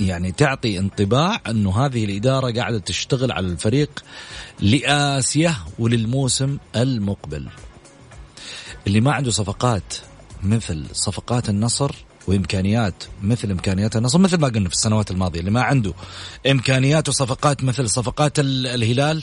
يعني 0.00 0.32
تعطي 0.32 0.78
انطباع 0.78 1.40
أنه 1.48 1.86
هذه 1.86 2.04
الإدارة 2.04 2.52
قاعدة 2.52 2.78
تشتغل 2.78 3.32
على 3.32 3.46
الفريق 3.46 4.04
لآسيا 4.60 5.54
وللموسم 5.78 6.58
المقبل. 6.76 7.48
اللي 8.86 9.00
ما 9.00 9.12
عنده 9.12 9.30
صفقات 9.30 9.94
مثل 10.42 10.86
صفقات 10.92 11.48
النصر 11.48 11.94
وإمكانيات 12.26 13.04
مثل 13.22 13.50
إمكانيات 13.50 13.96
النصر 13.96 14.18
مثل 14.18 14.38
ما 14.40 14.48
قلنا 14.48 14.68
في 14.68 14.74
السنوات 14.74 15.10
الماضية 15.10 15.40
اللي 15.40 15.50
ما 15.50 15.62
عنده 15.62 15.94
إمكانيات 16.50 17.08
وصفقات 17.08 17.64
مثل 17.64 17.90
صفقات 17.90 18.38
الهلال 18.38 19.22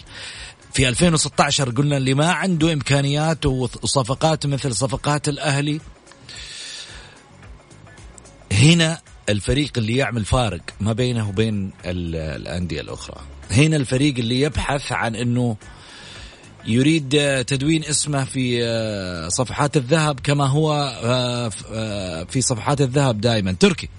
في 0.74 0.90
2016 0.90 1.70
قلنا 1.70 1.98
اللي 1.98 2.14
ما 2.14 2.32
عنده 2.32 2.74
إمكانيات 2.74 3.46
وصفقات 3.46 4.46
مثل 4.46 4.76
صفقات 4.76 5.30
الأهلي 5.30 5.82
هنا 8.52 9.02
الفريق 9.30 9.72
اللي 9.78 9.98
يعمل 9.98 10.26
فارق 10.26 10.62
ما 10.82 10.94
بينه 10.94 11.30
وبين 11.30 11.72
الأندية 11.86 12.82
الأخرى. 12.82 13.22
هنا 13.52 13.76
الفريق 13.76 14.14
اللي 14.18 14.42
يبحث 14.42 14.92
عن 14.92 15.16
أنه 15.16 15.58
يريد 16.68 17.10
تدوين 17.48 17.82
اسمه 17.82 18.24
في 18.24 18.64
آه، 18.64 19.28
صفحات 19.28 19.78
الذهب 19.78 20.20
كما 20.20 20.48
هو 20.48 20.74
آه، 21.04 21.50
آه، 21.74 22.24
في 22.24 22.42
صفحات 22.42 22.82
الذهب 22.82 23.22
دائما 23.22 23.52
تركي. 23.52 23.90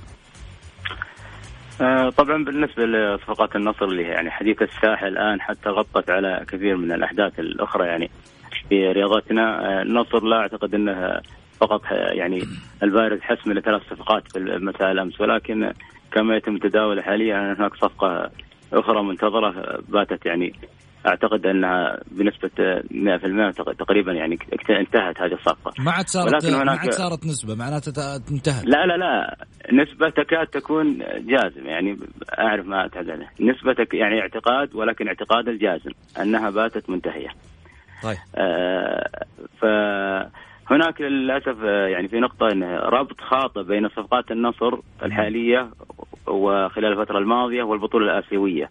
طبعا 2.16 2.44
بالنسبة 2.44 2.84
لصفقات 2.84 3.56
النصر 3.56 3.84
اللي 3.84 4.02
يعني 4.02 4.30
حديث 4.30 4.62
الساحة 4.62 5.08
الآن 5.08 5.40
حتى 5.40 5.68
غطت 5.68 6.10
على 6.10 6.44
كثير 6.48 6.76
من 6.76 6.92
الأحداث 6.92 7.38
الأخرى 7.38 7.86
يعني 7.86 8.10
في 8.68 8.92
رياضتنا 8.92 9.82
النصر 9.82 10.24
لا 10.24 10.36
أعتقد 10.36 10.74
إنه 10.74 11.20
فقط 11.62 11.82
يعني 11.92 12.42
البارز 12.82 13.20
حسم 13.20 13.52
لثلاث 13.52 13.82
صفقات 13.90 14.22
في 14.32 14.38
مساء 14.60 14.92
الأمس 14.92 15.20
ولكن 15.20 15.72
كما 16.12 16.36
يتم 16.36 16.56
تداوله 16.56 17.02
حاليا 17.02 17.54
هناك 17.58 17.74
صفقة 17.74 18.30
أخرى 18.72 19.02
منتظرة 19.02 19.80
باتت 19.88 20.26
يعني 20.26 20.52
أعتقد 21.06 21.46
أنها 21.46 21.98
بنسبة 22.10 22.50
100% 22.50 23.74
تقريبا 23.78 24.12
يعني 24.12 24.38
انتهت 24.70 25.20
هذه 25.20 25.32
الصفقة. 25.32 25.72
ما 25.78 25.92
عاد 25.92 26.08
صارت 26.08 26.32
ولكن 26.34 26.54
هناك 26.54 26.66
ما 26.66 26.80
عاد 26.80 26.92
صارت 26.92 27.26
نسبة 27.26 27.54
معناتها 27.54 28.16
انتهت. 28.16 28.64
لا 28.64 28.86
لا 28.86 28.96
لا. 28.96 29.36
نسبة 29.72 30.10
تكاد 30.10 30.46
تكون 30.46 30.98
جازمه 30.98 31.70
يعني 31.70 31.98
أعرف 32.38 32.66
ما 32.66 32.86
أتحدث 32.86 33.10
نسبة 33.40 33.86
يعني 33.92 34.20
اعتقاد 34.20 34.74
ولكن 34.74 35.08
اعتقاد 35.08 35.48
الجازم 35.48 35.90
أنها 36.20 36.50
باتت 36.50 36.90
منتهية. 36.90 37.28
طيب. 38.02 38.16
آه 38.36 39.08
ف 39.60 39.64
هناك 40.72 41.00
للأسف 41.00 41.62
يعني 41.62 42.08
في 42.08 42.20
نقطة 42.20 42.48
انه 42.52 42.76
ربط 42.76 43.20
خاطئ 43.20 43.62
بين 43.62 43.88
صفقات 43.88 44.30
النصر 44.30 44.78
الحالية 45.02 45.70
وخلال 46.26 46.92
الفترة 46.92 47.18
الماضية 47.18 47.62
والبطولة 47.62 48.04
الآسيوية 48.04 48.70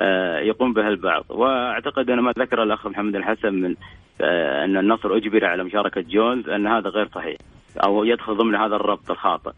آه، 0.00 0.38
يقوم 0.38 0.72
بها 0.72 0.88
البعض. 0.88 1.24
وأعتقد 1.28 2.10
أن 2.10 2.20
ما 2.20 2.32
ذكر 2.38 2.62
الأخ 2.62 2.86
محمد 2.86 3.16
الحسن 3.16 3.54
من 3.54 3.74
آه، 4.20 4.64
أن 4.64 4.76
النصر 4.76 5.16
أجبر 5.16 5.44
على 5.44 5.64
مشاركة 5.64 6.00
جونز 6.00 6.48
أن 6.48 6.66
هذا 6.66 6.88
غير 6.88 7.08
صحيح 7.08 7.36
أو 7.84 8.04
يدخل 8.04 8.36
ضمن 8.36 8.54
هذا 8.54 8.76
الربط 8.76 9.10
الخاطئ. 9.10 9.52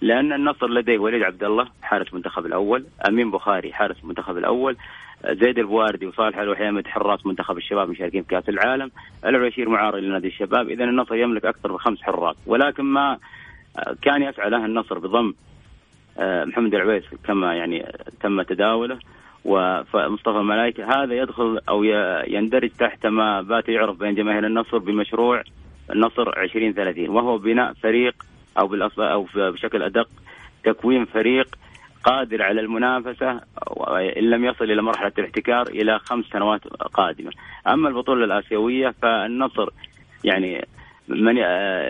لأن 0.00 0.32
النصر 0.32 0.70
لديه 0.70 0.98
وليد 0.98 1.22
عبد 1.22 1.44
الله 1.44 1.68
حارس 1.82 2.08
المنتخب 2.08 2.46
الأول، 2.46 2.84
أمين 3.08 3.30
بخاري 3.30 3.72
حارس 3.72 3.96
المنتخب 4.02 4.38
الأول، 4.38 4.76
زيد 5.24 5.58
البواردي 5.58 6.06
وصالح 6.06 6.38
الوحيمد 6.38 6.86
حراس 6.86 7.26
منتخب 7.26 7.56
الشباب 7.56 7.88
مشاركين 7.88 8.22
في 8.22 8.28
كأس 8.28 8.48
العالم، 8.48 8.90
العشير 9.24 9.68
معارض 9.68 9.98
لنادي 9.98 10.28
الشباب، 10.28 10.68
إذا 10.68 10.84
النصر 10.84 11.14
يملك 11.14 11.44
أكثر 11.44 11.72
من 11.72 11.78
خمس 11.78 12.02
حراس، 12.02 12.36
ولكن 12.46 12.84
ما 12.84 13.18
آه، 13.78 13.96
كان 14.02 14.22
يسعى 14.22 14.50
له 14.50 14.64
النصر 14.64 14.98
بضم 14.98 15.34
محمد 16.20 16.74
العويس 16.74 17.04
كما 17.24 17.54
يعني 17.54 17.92
تم 18.20 18.42
تداوله. 18.42 18.98
ومصطفى 19.44 20.38
ملايكة 20.38 21.02
هذا 21.02 21.14
يدخل 21.14 21.60
أو 21.68 21.84
يندرج 22.28 22.70
تحت 22.78 23.06
ما 23.06 23.42
بات 23.42 23.68
يعرف 23.68 23.98
بين 23.98 24.14
جماهير 24.14 24.46
النصر 24.46 24.78
بمشروع 24.78 25.42
النصر 25.90 26.42
2030 26.42 27.08
وهو 27.08 27.38
بناء 27.38 27.72
فريق 27.72 28.14
أو 28.58 28.66
بالأصل 28.66 29.02
أو 29.02 29.26
بشكل 29.34 29.82
أدق 29.82 30.08
تكوين 30.64 31.04
فريق 31.04 31.58
قادر 32.04 32.42
على 32.42 32.60
المنافسة 32.60 33.30
إن 34.18 34.30
لم 34.30 34.44
يصل 34.44 34.64
إلى 34.64 34.82
مرحلة 34.82 35.12
الاحتكار 35.18 35.62
إلى 35.68 35.98
خمس 35.98 36.24
سنوات 36.32 36.60
قادمة. 36.94 37.30
أما 37.68 37.88
البطولة 37.88 38.24
الآسيوية 38.24 38.94
فالنصر 39.02 39.68
يعني 40.24 40.68
من 41.08 41.34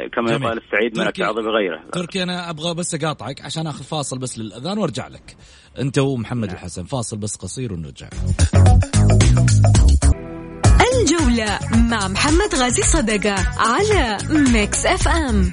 كما 0.09 0.33
يقال 0.33 0.59
السعيد 0.65 0.99
من 0.99 1.07
التعظ 1.07 1.39
بغيره 1.39 1.81
تركي 1.93 2.23
أنا 2.23 2.51
أبغى 2.51 2.75
بس 2.75 2.95
أقاطعك 2.95 3.41
عشان 3.45 3.67
أخذ 3.67 3.85
فاصل 3.85 4.19
بس 4.19 4.39
للأذان 4.39 4.79
وأرجع 4.79 5.09
لك. 5.09 5.37
أنت 5.79 5.99
ومحمد 5.99 6.47
نعم. 6.47 6.57
الحسن. 6.57 6.85
فاصل 6.85 7.17
بس 7.17 7.37
قصير 7.37 7.73
ونرجع. 7.73 8.09
الجولة 10.93 11.59
مع 11.91 12.09
محمد 12.09 12.55
غازي 12.55 12.83
صدقة 12.83 13.35
على 13.59 14.19
Mix 14.53 14.87
FM, 14.87 15.53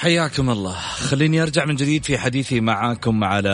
حياكم 0.00 0.50
الله. 0.50 0.72
خليني 1.10 1.42
أرجع 1.42 1.64
من 1.64 1.74
جديد 1.76 2.04
في 2.04 2.18
حديثي 2.18 2.60
معاكم 2.60 3.24
على 3.24 3.52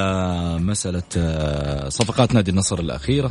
مسألة 0.60 1.02
آه، 1.18 1.88
صفقات 1.88 2.34
نادي 2.34 2.50
النصر 2.50 2.78
الأخيرة 2.78 3.30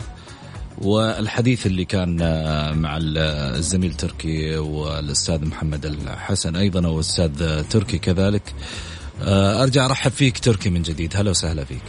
والحديث 0.82 1.66
اللي 1.66 1.86
كان 1.86 2.22
آه، 2.22 2.72
مع 2.72 2.98
الزميل 3.02 3.94
تركي 3.94 4.58
والأستاذ 4.58 5.46
محمد 5.46 5.86
الحسن 5.86 6.56
أيضا 6.56 6.88
والأستاذ 6.88 7.64
تركي 7.64 7.98
كذلك. 7.98 8.54
آه، 9.24 9.64
أرجع 9.64 9.86
أرحب 9.86 10.12
فيك 10.12 10.40
تركي 10.40 10.70
من 10.70 10.82
جديد. 10.82 11.18
هلا 11.18 11.30
وسهلا 11.30 11.64
فيك. 11.64 11.84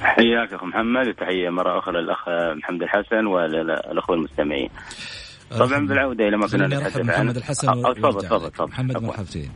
حياك 0.00 0.52
اخو 0.52 0.66
محمد 0.66 1.08
وتحية 1.08 1.50
مرة 1.50 1.78
أخرى 1.78 2.02
للأخ 2.02 2.28
محمد 2.56 2.82
الحسن 2.82 3.26
وللأخوة 3.26 4.16
المستمعين. 4.16 4.68
طبعا 5.50 5.86
بالعودة 5.86 6.28
إلى 6.28 6.36
ما 6.36 6.46
كنا 6.46 6.66
نتحدث 6.66 6.96
عنه. 6.96 7.12
محمد 7.12 7.36
الحسن 7.36 7.66
تفضل 7.66 8.22
تفضل 8.22 8.68
محمد 8.68 9.02
مرحبتين. 9.02 9.50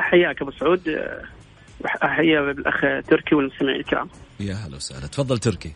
حياك 0.00 0.42
أبو 0.42 0.50
سعود. 0.50 0.98
حيا 1.86 2.40
بالأخ 2.40 2.80
تركي 3.08 3.34
والمستمعين 3.34 3.76
الكرام. 3.76 4.08
يا 4.40 4.54
هلا 4.54 4.76
وسهلا. 4.76 5.06
تفضل 5.06 5.38
تركي. 5.38 5.72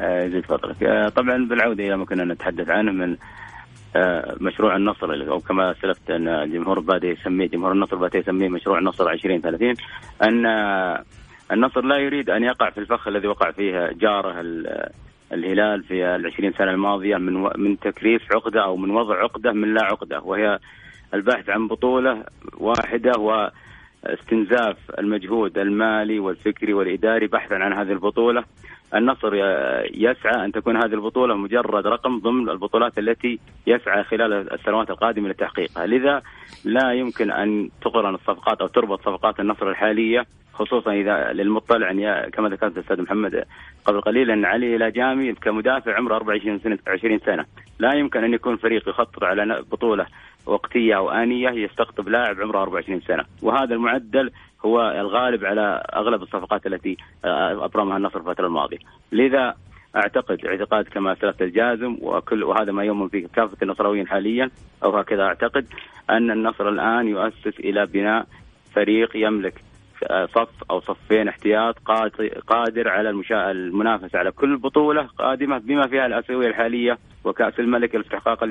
يزيد 0.00 0.44
آه 0.44 0.56
فضلك. 0.56 0.82
آه 0.82 1.08
طبعا 1.08 1.48
بالعودة 1.48 1.86
إلى 1.86 1.96
ما 1.96 2.04
كنا 2.04 2.24
نتحدث 2.24 2.68
عنه 2.68 2.92
من 2.92 3.16
آه 3.96 4.36
مشروع 4.40 4.76
النصر 4.76 5.30
أو 5.30 5.40
كما 5.40 5.74
سلفت 5.82 6.10
أن 6.10 6.28
الجمهور 6.28 6.80
بدا 6.80 7.08
يسميه 7.08 7.46
جمهور 7.46 7.72
النصر 7.72 7.96
بدا 7.96 8.18
يسميه 8.18 8.48
مشروع 8.48 8.78
النصر 8.78 9.10
2030 9.10 9.74
أن 10.22 10.46
النصر 11.52 11.80
لا 11.84 11.96
يريد 11.96 12.30
أن 12.30 12.44
يقع 12.44 12.70
في 12.70 12.78
الفخ 12.78 13.08
الذي 13.08 13.26
وقع 13.28 13.50
فيه 13.50 13.90
جاره 13.92 14.40
الهلال 15.32 15.84
في 15.84 16.04
العشرين 16.04 16.52
سنة 16.52 16.70
الماضية 16.70 17.16
من 17.16 17.42
من 17.56 17.78
تكريس 17.78 18.20
عقدة 18.34 18.64
أو 18.64 18.76
من 18.76 18.90
وضع 18.90 19.22
عقدة 19.22 19.52
من 19.52 19.74
لا 19.74 19.84
عقدة 19.84 20.20
وهي 20.20 20.58
البحث 21.14 21.50
عن 21.50 21.68
بطولة 21.68 22.24
واحدة 22.56 23.12
واستنزاف 23.18 24.76
المجهود 24.98 25.58
المالي 25.58 26.18
والفكري 26.18 26.72
والإداري 26.74 27.26
بحثا 27.26 27.54
عن 27.54 27.72
هذه 27.72 27.92
البطولة. 27.92 28.44
النصر 28.94 29.34
يسعى 29.94 30.44
أن 30.44 30.52
تكون 30.52 30.76
هذه 30.76 30.94
البطولة 30.94 31.34
مجرد 31.36 31.86
رقم 31.86 32.18
ضمن 32.18 32.48
البطولات 32.48 32.98
التي 32.98 33.38
يسعى 33.66 34.04
خلال 34.04 34.52
السنوات 34.52 34.90
القادمة 34.90 35.28
لتحقيقها. 35.28 35.86
لذا 35.86 36.22
لا 36.64 36.92
يمكن 36.92 37.30
أن 37.30 37.68
تقرن 37.82 38.14
الصفقات 38.14 38.60
أو 38.60 38.66
تربط 38.66 39.00
صفقات 39.00 39.40
النصر 39.40 39.70
الحالية 39.70 40.26
خصوصا 40.52 40.92
إذا 40.92 41.32
للمطلع 41.32 41.90
أن 41.90 42.30
كما 42.30 42.48
ذكرت 42.48 42.76
الأستاذ 42.76 43.02
محمد 43.02 43.44
قبل 43.84 44.00
قليل 44.00 44.30
أن 44.30 44.44
علي 44.44 44.78
لاجامي 44.78 45.32
كمدافع 45.32 45.96
عمره 45.96 46.14
24 46.16 46.58
سنة 46.58 46.78
20 46.86 47.18
سنة. 47.18 47.44
لا 47.78 47.94
يمكن 47.94 48.24
أن 48.24 48.34
يكون 48.34 48.56
فريق 48.56 48.88
يخطط 48.88 49.24
على 49.24 49.62
بطولة 49.72 50.06
وقتية 50.46 50.96
أو 50.96 51.10
آنية 51.10 51.50
يستقطب 51.50 52.08
لاعب 52.08 52.40
عمره 52.40 52.62
24 52.62 53.00
سنة. 53.00 53.24
وهذا 53.42 53.74
المعدل 53.74 54.30
هو 54.64 54.90
الغالب 54.90 55.44
على 55.44 55.82
أغلب 55.94 56.22
الصفقات 56.22 56.66
التي 56.66 56.96
أبرمها 57.24 57.96
النصر 57.96 58.18
الفترة 58.18 58.46
الماضية. 58.46 58.78
لذا 59.12 59.54
أعتقد 59.96 60.46
اعتقاد 60.46 60.84
كما 60.84 61.14
سلفت 61.14 61.42
الجازم 61.42 61.96
وكل 62.00 62.44
وهذا 62.44 62.72
ما 62.72 62.84
يؤمن 62.84 63.08
فيه 63.08 63.26
كافة 63.26 63.56
النصراويين 63.62 64.08
حاليا 64.08 64.50
أو 64.84 64.96
هكذا 64.96 65.22
أعتقد 65.22 65.66
أن 66.10 66.30
النصر 66.30 66.68
الآن 66.68 67.08
يؤسس 67.08 67.60
إلى 67.60 67.86
بناء 67.86 68.26
فريق 68.74 69.16
يملك 69.16 69.54
صف 70.10 70.70
أو 70.70 70.80
صفين 70.80 71.28
احتياط 71.28 71.78
قادر 72.46 72.88
على 72.88 73.10
المنافسة 73.32 74.18
على 74.18 74.30
كل 74.30 74.56
بطولة 74.56 75.02
قادمة 75.18 75.58
بما 75.58 75.86
فيها 75.86 76.06
الأسيوية 76.06 76.48
الحالية 76.48 76.98
وكأس 77.24 77.60
الملك 77.60 77.96
الاستحقاق 77.96 78.44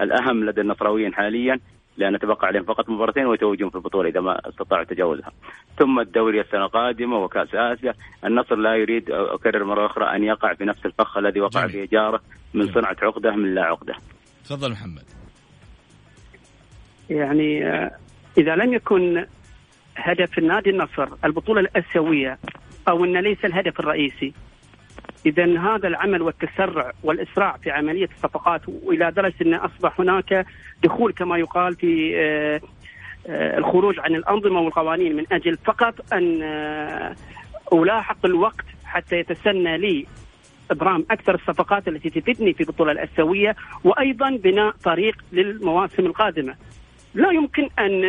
الأهم 0.00 0.44
لدى 0.44 0.60
النصراويين 0.60 1.14
حاليا. 1.14 1.60
لأن 1.98 2.18
تبقى 2.18 2.46
عليهم 2.46 2.64
فقط 2.64 2.88
مباراتين 2.88 3.26
ويتوجون 3.26 3.70
في 3.70 3.76
البطولة 3.76 4.08
إذا 4.08 4.20
ما 4.20 4.48
استطاعوا 4.48 4.84
تجاوزها. 4.84 5.32
ثم 5.78 6.00
الدوري 6.00 6.40
السنة 6.40 6.64
القادمة 6.64 7.16
وكأس 7.16 7.54
آسيا، 7.54 7.94
النصر 8.24 8.56
لا 8.56 8.76
يريد 8.76 9.10
أكرر 9.10 9.64
مرة 9.64 9.86
أخرى 9.86 10.16
أن 10.16 10.24
يقع 10.24 10.54
في 10.54 10.64
نفس 10.64 10.86
الفخ 10.86 11.16
الذي 11.18 11.40
وقع 11.40 11.66
فيه 11.66 11.88
جاره 11.92 12.20
من 12.54 12.60
جميل. 12.62 12.74
صنعة 12.74 12.96
عقدة 13.02 13.30
من 13.30 13.54
لا 13.54 13.62
عقدة. 13.64 13.94
تفضل 14.44 14.72
محمد. 14.72 15.04
يعني 17.10 17.66
آه، 17.66 17.90
إذا 18.38 18.56
لم 18.56 18.74
يكن 18.74 19.26
هدف 19.96 20.38
النادي 20.38 20.70
النصر 20.70 21.08
البطولة 21.24 21.60
الآسيوية 21.60 22.38
أو 22.88 23.04
إن 23.04 23.16
ليس 23.16 23.44
الهدف 23.44 23.80
الرئيسي 23.80 24.32
إذا 25.26 25.58
هذا 25.60 25.88
العمل 25.88 26.22
والتسرع 26.22 26.92
والإسراع 27.02 27.56
في 27.56 27.70
عملية 27.70 28.08
الصفقات 28.16 28.60
والى 28.68 29.10
درجة 29.10 29.34
أن 29.42 29.54
أصبح 29.54 30.00
هناك 30.00 30.46
دخول 30.82 31.12
كما 31.12 31.38
يقال 31.38 31.74
في 31.74 32.16
آه، 32.16 32.60
آه، 33.26 33.58
الخروج 33.58 33.98
عن 33.98 34.14
الأنظمة 34.14 34.60
والقوانين 34.60 35.16
من 35.16 35.24
أجل 35.32 35.56
فقط 35.56 36.12
أن 36.12 36.42
آه، 36.42 37.14
ألاحق 37.72 38.26
الوقت 38.26 38.64
حتى 38.84 39.16
يتسنى 39.16 39.78
لي 39.78 40.06
إبرام 40.70 41.06
أكثر 41.10 41.34
الصفقات 41.34 41.88
التي 41.88 42.10
تفيدني 42.10 42.52
في 42.52 42.60
البطوله 42.60 42.92
الأسيوية 42.92 43.56
وأيضا 43.84 44.30
بناء 44.30 44.70
طريق 44.70 45.16
للمواسم 45.32 46.06
القادمة. 46.06 46.54
لا 47.18 47.30
يمكن 47.30 47.68
ان 47.78 48.02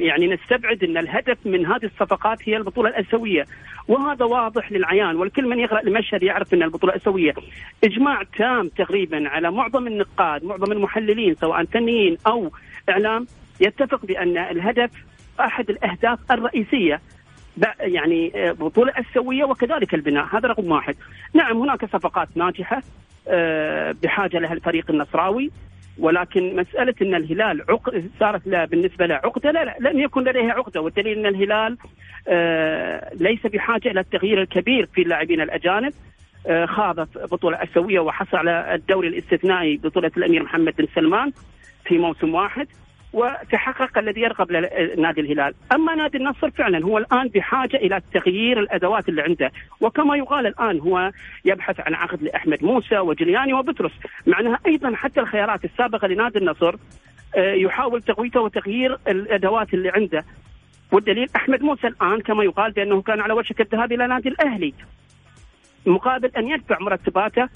يعني 0.00 0.26
نستبعد 0.26 0.84
أن 0.84 0.96
الهدف 0.96 1.38
من 1.44 1.66
هذه 1.66 1.84
الصفقات 1.84 2.48
هي 2.48 2.56
البطولة 2.56 2.88
الأسيوية. 2.88 3.44
وهذا 3.88 4.24
واضح 4.24 4.72
للعيان 4.72 5.16
والكل 5.16 5.48
من 5.48 5.58
يقرأ 5.58 5.80
المشهد 5.80 6.22
يعرف 6.22 6.54
أن 6.54 6.62
البطولة 6.62 6.92
الأسيوية 6.92 7.34
إجماع 7.84 8.22
تام 8.38 8.68
تقريبا 8.68 9.28
على 9.28 9.50
معظم 9.50 9.86
النقاد 9.86 10.44
معظم 10.44 10.72
المحللين 10.72 11.34
سواء 11.34 11.64
فنيين 11.64 12.16
أو 12.26 12.50
إعلام 12.88 13.26
يتفق 13.60 14.06
بأن 14.06 14.38
الهدف 14.38 14.90
أحد 15.40 15.70
الأهداف 15.70 16.18
الرئيسية 16.32 17.00
يعني 17.80 18.32
بطولة 18.36 18.92
السوية 18.98 19.44
وكذلك 19.44 19.94
البناء. 19.94 20.26
هذا 20.36 20.48
رقم 20.48 20.70
واحد. 20.70 20.96
نعم 21.34 21.56
هناك 21.56 21.84
صفقات 21.84 22.28
ناجحة 22.34 22.82
آه، 23.28 23.94
بحاجة 24.02 24.38
لها 24.38 24.52
الفريق 24.52 24.90
النصراوي. 24.90 25.50
ولكن 26.00 26.56
مسألة 26.56 26.94
إن 27.02 27.14
الهلال 27.14 27.64
عق... 27.68 28.02
صارت 28.20 28.46
لا 28.46 28.64
بالنسبة 28.64 29.06
له 29.06 29.14
عقدة 29.14 29.50
لا, 29.50 29.64
لا 29.64 29.90
لم 29.90 30.00
يكن 30.00 30.24
لديه 30.24 30.52
عقدة. 30.52 30.80
والدليل 30.80 31.18
إن 31.18 31.26
الهلال 31.26 31.78
آه 32.28 33.10
ليس 33.14 33.46
بحاجة 33.46 33.90
إلى 33.90 34.00
التغيير 34.00 34.42
الكبير 34.42 34.86
في 34.94 35.02
اللاعبين 35.02 35.40
الأجانب. 35.40 35.92
آه 36.46 36.66
خاض 36.66 37.00
بطولة 37.00 37.62
اسيويه 37.62 38.00
وحصل 38.00 38.36
على 38.36 38.74
الدوري 38.74 39.08
الاستثنائي 39.08 39.76
بطولة 39.76 40.10
الأمير 40.16 40.42
محمد 40.42 40.74
بن 40.78 40.86
سلمان 40.94 41.32
في 41.84 41.98
موسم 41.98 42.34
واحد. 42.34 42.66
وتحقق 43.12 43.98
الذي 43.98 44.20
يرغب 44.20 44.52
نادي 44.98 45.20
الهلال. 45.20 45.54
أما 45.72 45.94
نادي 45.94 46.18
النصر 46.18 46.50
فعلا 46.50 46.84
هو 46.84 46.98
الآن 46.98 47.28
بحاجة 47.28 47.76
إلى 47.76 48.00
تغيير 48.14 48.60
الأدوات 48.60 49.08
اللي 49.08 49.22
عنده. 49.22 49.52
وكما 49.80 50.16
يقال 50.16 50.46
الآن 50.46 50.80
هو 50.80 51.12
يبحث 51.44 51.80
عن 51.80 51.94
عقد 51.94 52.22
لأحمد 52.22 52.64
موسى 52.64 52.98
وجلياني 52.98 53.52
وبطرس. 53.52 53.92
مع 54.26 54.40
أنها 54.40 54.58
أيضا 54.66 54.94
حتى 54.94 55.20
الخيارات 55.20 55.64
السابقة 55.64 56.08
لنادي 56.08 56.38
النصر 56.38 56.74
آه، 57.36 57.52
يحاول 57.52 58.02
تقويته 58.02 58.40
وتغيير 58.40 58.98
الأدوات 59.08 59.74
اللي 59.74 59.88
عنده. 59.90 60.24
والدليل 60.92 61.28
أحمد 61.36 61.62
موسى 61.62 61.86
الآن 61.86 62.20
كما 62.20 62.44
يقال 62.44 62.72
بأنه 62.72 63.02
كان 63.02 63.20
على 63.20 63.32
وشك 63.32 63.60
الذهاب 63.60 63.92
إلى 63.92 64.06
نادي 64.06 64.28
الأهلي 64.28 64.74
مقابل 65.86 66.30
أن 66.36 66.48
يدفع 66.48 66.78
مرتباته 66.80 67.48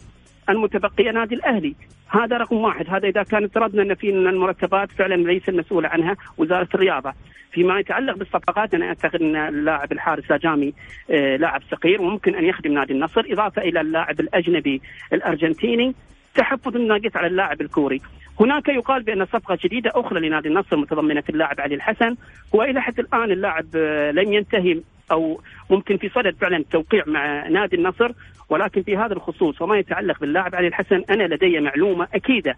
المتبقية 0.48 1.10
نادي 1.10 1.34
الأهلي. 1.34 1.74
هذا 2.08 2.36
رقم 2.36 2.56
واحد. 2.56 2.86
هذا 2.88 3.08
إذا 3.08 3.22
كان 3.22 3.44
افترضنا 3.44 3.82
أن 3.82 3.94
في 3.94 4.10
المرتبات 4.10 4.92
فعلا 4.92 5.14
ليس 5.14 5.48
المسؤول 5.48 5.86
عنها 5.86 6.16
وزارة 6.38 6.68
الرياضة. 6.74 7.12
فيما 7.52 7.78
يتعلق 7.78 8.16
بالصفقات 8.16 8.74
أنا 8.74 8.86
أعتقد 8.86 9.22
أن 9.22 9.36
اللاعب 9.36 9.92
الحارس 9.92 10.24
ساجامي 10.24 10.74
آه 11.10 11.36
لاعب 11.36 11.62
صغير 11.70 12.02
وممكن 12.02 12.34
أن 12.34 12.44
يخدم 12.44 12.72
نادي 12.72 12.92
النصر 12.92 13.24
إضافة 13.30 13.62
إلى 13.62 13.80
اللاعب 13.80 14.20
الأجنبي 14.20 14.80
الأرجنتيني 15.12 15.94
تحفظ 16.34 16.76
ناقص 16.76 17.16
على 17.16 17.26
اللاعب 17.26 17.60
الكوري. 17.60 18.00
هناك 18.40 18.68
يقال 18.68 19.02
بأن 19.02 19.24
صفقة 19.24 19.58
جديدة 19.64 19.90
أخرى 19.94 20.28
لنادي 20.28 20.48
النصر 20.48 20.76
متضمنة 20.76 21.22
اللاعب 21.28 21.60
علي 21.60 21.74
الحسن 21.74 22.16
وإلى 22.52 22.82
حد 22.82 22.98
الآن 22.98 23.30
اللاعب 23.30 23.66
آه، 23.76 24.10
لم 24.10 24.32
ينتهي 24.32 24.80
أو 25.12 25.40
ممكن 25.70 25.96
في 25.96 26.08
صدد 26.08 26.36
فعلا 26.40 26.56
التوقيع 26.56 27.02
مع 27.06 27.48
نادي 27.48 27.76
النصر 27.76 28.12
ولكن 28.48 28.82
في 28.82 28.96
هذا 28.96 29.12
الخصوص 29.12 29.62
وما 29.62 29.78
يتعلق 29.78 30.20
باللاعب 30.20 30.54
علي 30.54 30.66
الحسن 30.66 31.04
أنا 31.10 31.34
لدي 31.34 31.60
معلومة 31.60 32.08
أكيدة 32.14 32.56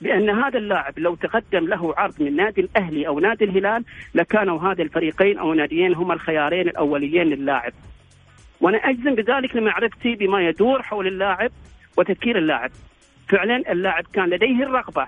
بأن 0.00 0.30
هذا 0.30 0.58
اللاعب 0.58 0.98
لو 0.98 1.14
تقدم 1.14 1.66
له 1.66 1.94
عرض 1.96 2.22
من 2.22 2.36
نادي 2.36 2.60
الأهلي 2.60 3.06
أو 3.06 3.18
نادي 3.18 3.44
الهلال 3.44 3.84
لكانوا 4.14 4.60
هذا 4.60 4.82
الفريقين 4.82 5.38
أو 5.38 5.54
ناديين 5.54 5.94
هما 5.94 6.14
الخيارين 6.14 6.68
الأوليين 6.68 7.26
للاعب. 7.26 7.72
وأنا 8.60 8.78
أجزم 8.78 9.14
بذلك 9.14 9.56
لمعرفتي 9.56 10.14
بما 10.14 10.48
يدور 10.48 10.82
حول 10.82 11.06
اللاعب 11.06 11.50
وتفكير 11.96 12.38
اللاعب. 12.38 12.70
فعلا 13.28 13.72
اللاعب 13.72 14.04
كان 14.12 14.30
لديه 14.30 14.62
الرغبة 14.62 15.06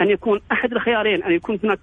أن 0.00 0.10
يكون 0.10 0.40
أحد 0.52 0.72
الخيارين 0.72 1.22
أن 1.22 1.32
يكون 1.32 1.58
هناك 1.64 1.78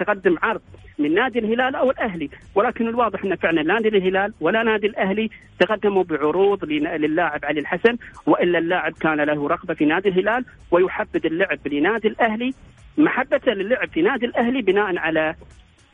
تقدم 0.00 0.36
عرض 0.42 0.60
من 0.98 1.14
نادي 1.14 1.38
الهلال 1.38 1.74
أو 1.76 1.90
الأهلي. 1.90 2.30
ولكن 2.54 2.88
الواضح 2.88 3.24
أن 3.24 3.36
فعلا 3.36 3.62
نادي 3.62 3.88
الهلال 3.88 4.32
ولا 4.40 4.62
نادي 4.62 4.86
الأهلي 4.86 5.30
تقدموا 5.58 6.04
بعروض 6.04 6.64
للاعب 6.64 7.44
علي 7.44 7.60
الحسن 7.60 7.96
وإلا 8.26 8.58
اللاعب 8.58 8.92
كان 8.92 9.20
له 9.20 9.48
رغبة 9.48 9.74
في 9.74 9.84
نادي 9.84 10.08
الهلال 10.08 10.44
ويحبذ 10.70 11.26
اللعب 11.26 11.58
لنادي 11.68 12.08
الأهلي 12.08 12.54
محبة 12.98 13.40
للعب 13.46 13.88
في 13.88 14.02
نادي 14.02 14.26
الأهلي 14.26 14.62
بناء 14.62 14.98
على 14.98 15.34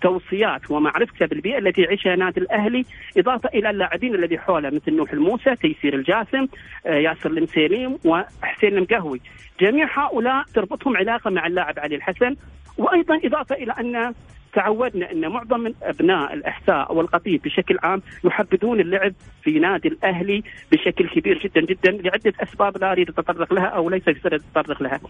توصيات 0.03 0.71
ومعرفته 0.71 1.27
بالبيئة 1.27 1.59
التي 1.59 1.83
يعيشها 1.83 2.17
نادي 2.17 2.41
الأهلي 2.41 2.85
إضافة 3.19 3.49
إلى 3.55 3.71
اللاعبين 3.71 4.15
الذي 4.15 4.39
حوله 4.39 4.71
مثل 4.71 4.97
نوح 4.97 5.13
الموسى، 5.13 5.57
تيسير 5.57 5.95
الجاسم، 5.95 6.47
آه، 6.87 6.95
ياسر 6.95 7.31
المسيليم 7.31 7.99
وحسين 8.05 8.77
المقهوي، 8.77 9.21
جميع 9.61 9.89
هؤلاء 9.93 10.45
تربطهم 10.55 10.97
علاقة 10.97 11.31
مع 11.31 11.47
اللاعب 11.47 11.79
علي 11.79 11.97
الحسن 11.97 12.37
وأيضا 12.79 13.21
إضافة 13.25 13.55
إلى 13.55 13.73
أن 13.73 14.15
تعودنا 14.55 15.13
إن 15.13 15.29
معظم 15.29 15.61
من 15.61 15.75
أبناء 15.83 16.35
الاحساء 16.35 16.95
والقطيب 16.95 17.43
بشكل 17.43 17.79
عام 17.83 18.03
يحبذون 18.25 18.81
اللعب 18.81 19.13
في 19.43 19.59
نادي 19.59 19.89
الأهلي 19.89 20.43
بشكل 20.73 21.09
كبير 21.09 21.39
جدا 21.39 21.61
جدا 21.61 21.91
لعدة 21.91 22.33
أسباب 22.41 22.79
لا 22.79 22.93
أريد 22.93 23.09
أتطرق 23.09 23.53
لها 23.53 23.67
أو 23.67 23.91
ليس 23.91 24.03
في 24.03 24.21
صدد 24.25 24.33
التطرق 24.33 24.83
لها. 24.83 25.01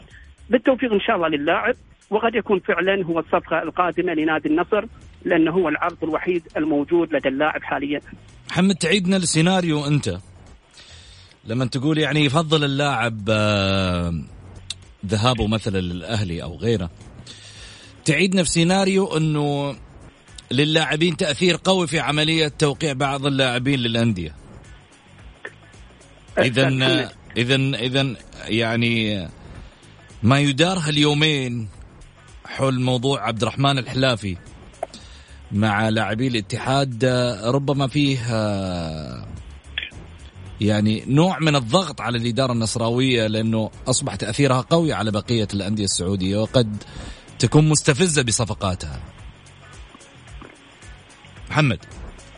بالتوفيق 0.50 0.92
إن 0.92 1.00
شاء 1.00 1.16
الله 1.16 1.28
للاعب 1.28 1.74
وقد 2.10 2.34
يكون 2.34 2.58
فعلا 2.60 3.04
هو 3.04 3.18
الصفقة 3.18 3.62
القادمة 3.62 4.12
لنادي 4.14 4.48
النصر 4.48 4.84
لأنه 5.24 5.50
هو 5.50 5.68
العرض 5.68 6.04
الوحيد 6.04 6.42
الموجود 6.56 7.14
لدى 7.14 7.28
اللاعب 7.28 7.62
حاليا. 7.62 8.00
محمد 8.50 8.74
تعيدنا 8.74 9.16
السيناريو 9.16 9.86
أنت 9.86 10.18
لما 11.44 11.64
تقول 11.64 11.98
يعني 11.98 12.24
يفضل 12.24 12.64
اللاعب 12.64 13.20
آه، 13.30 14.12
ذهابه 15.06 15.46
مثلا 15.46 15.78
للأهلي 15.78 16.42
أو 16.42 16.56
غيره 16.56 16.90
تعيدنا 18.08 18.42
في 18.42 18.50
سيناريو 18.50 19.16
إنه 19.16 19.76
للاعبين 20.50 21.16
تأثير 21.16 21.60
قوي 21.64 21.86
في 21.86 22.00
عملية 22.00 22.48
توقيع 22.48 22.92
بعض 22.92 23.26
اللاعبين 23.26 23.78
للأندية. 23.78 24.34
اذا 26.38 26.68
اذا 27.36 27.56
اذا 27.56 28.14
يعني 28.44 29.28
ما 30.22 30.40
يدار 30.40 30.78
هاليومين 30.78 31.68
حول 32.44 32.80
موضوع 32.80 33.26
عبد 33.26 33.42
الرحمن 33.42 33.78
الحلافي 33.78 34.36
مع 35.52 35.88
لاعبي 35.88 36.26
الاتحاد 36.26 37.04
ربما 37.44 37.86
فيه 37.86 38.18
يعني 40.60 41.04
نوع 41.06 41.38
من 41.38 41.56
الضغط 41.56 42.00
على 42.00 42.18
الإدارة 42.18 42.52
النصراوية 42.52 43.26
لأنه 43.26 43.70
أصبح 43.88 44.14
تأثيرها 44.14 44.60
قوي 44.60 44.92
على 44.92 45.10
بقية 45.10 45.48
الأندية 45.54 45.84
السعودية 45.84 46.36
وقد 46.36 46.76
تكون 47.38 47.68
مستفزة 47.68 48.22
بصفقاتها. 48.22 49.00
محمد. 51.50 51.78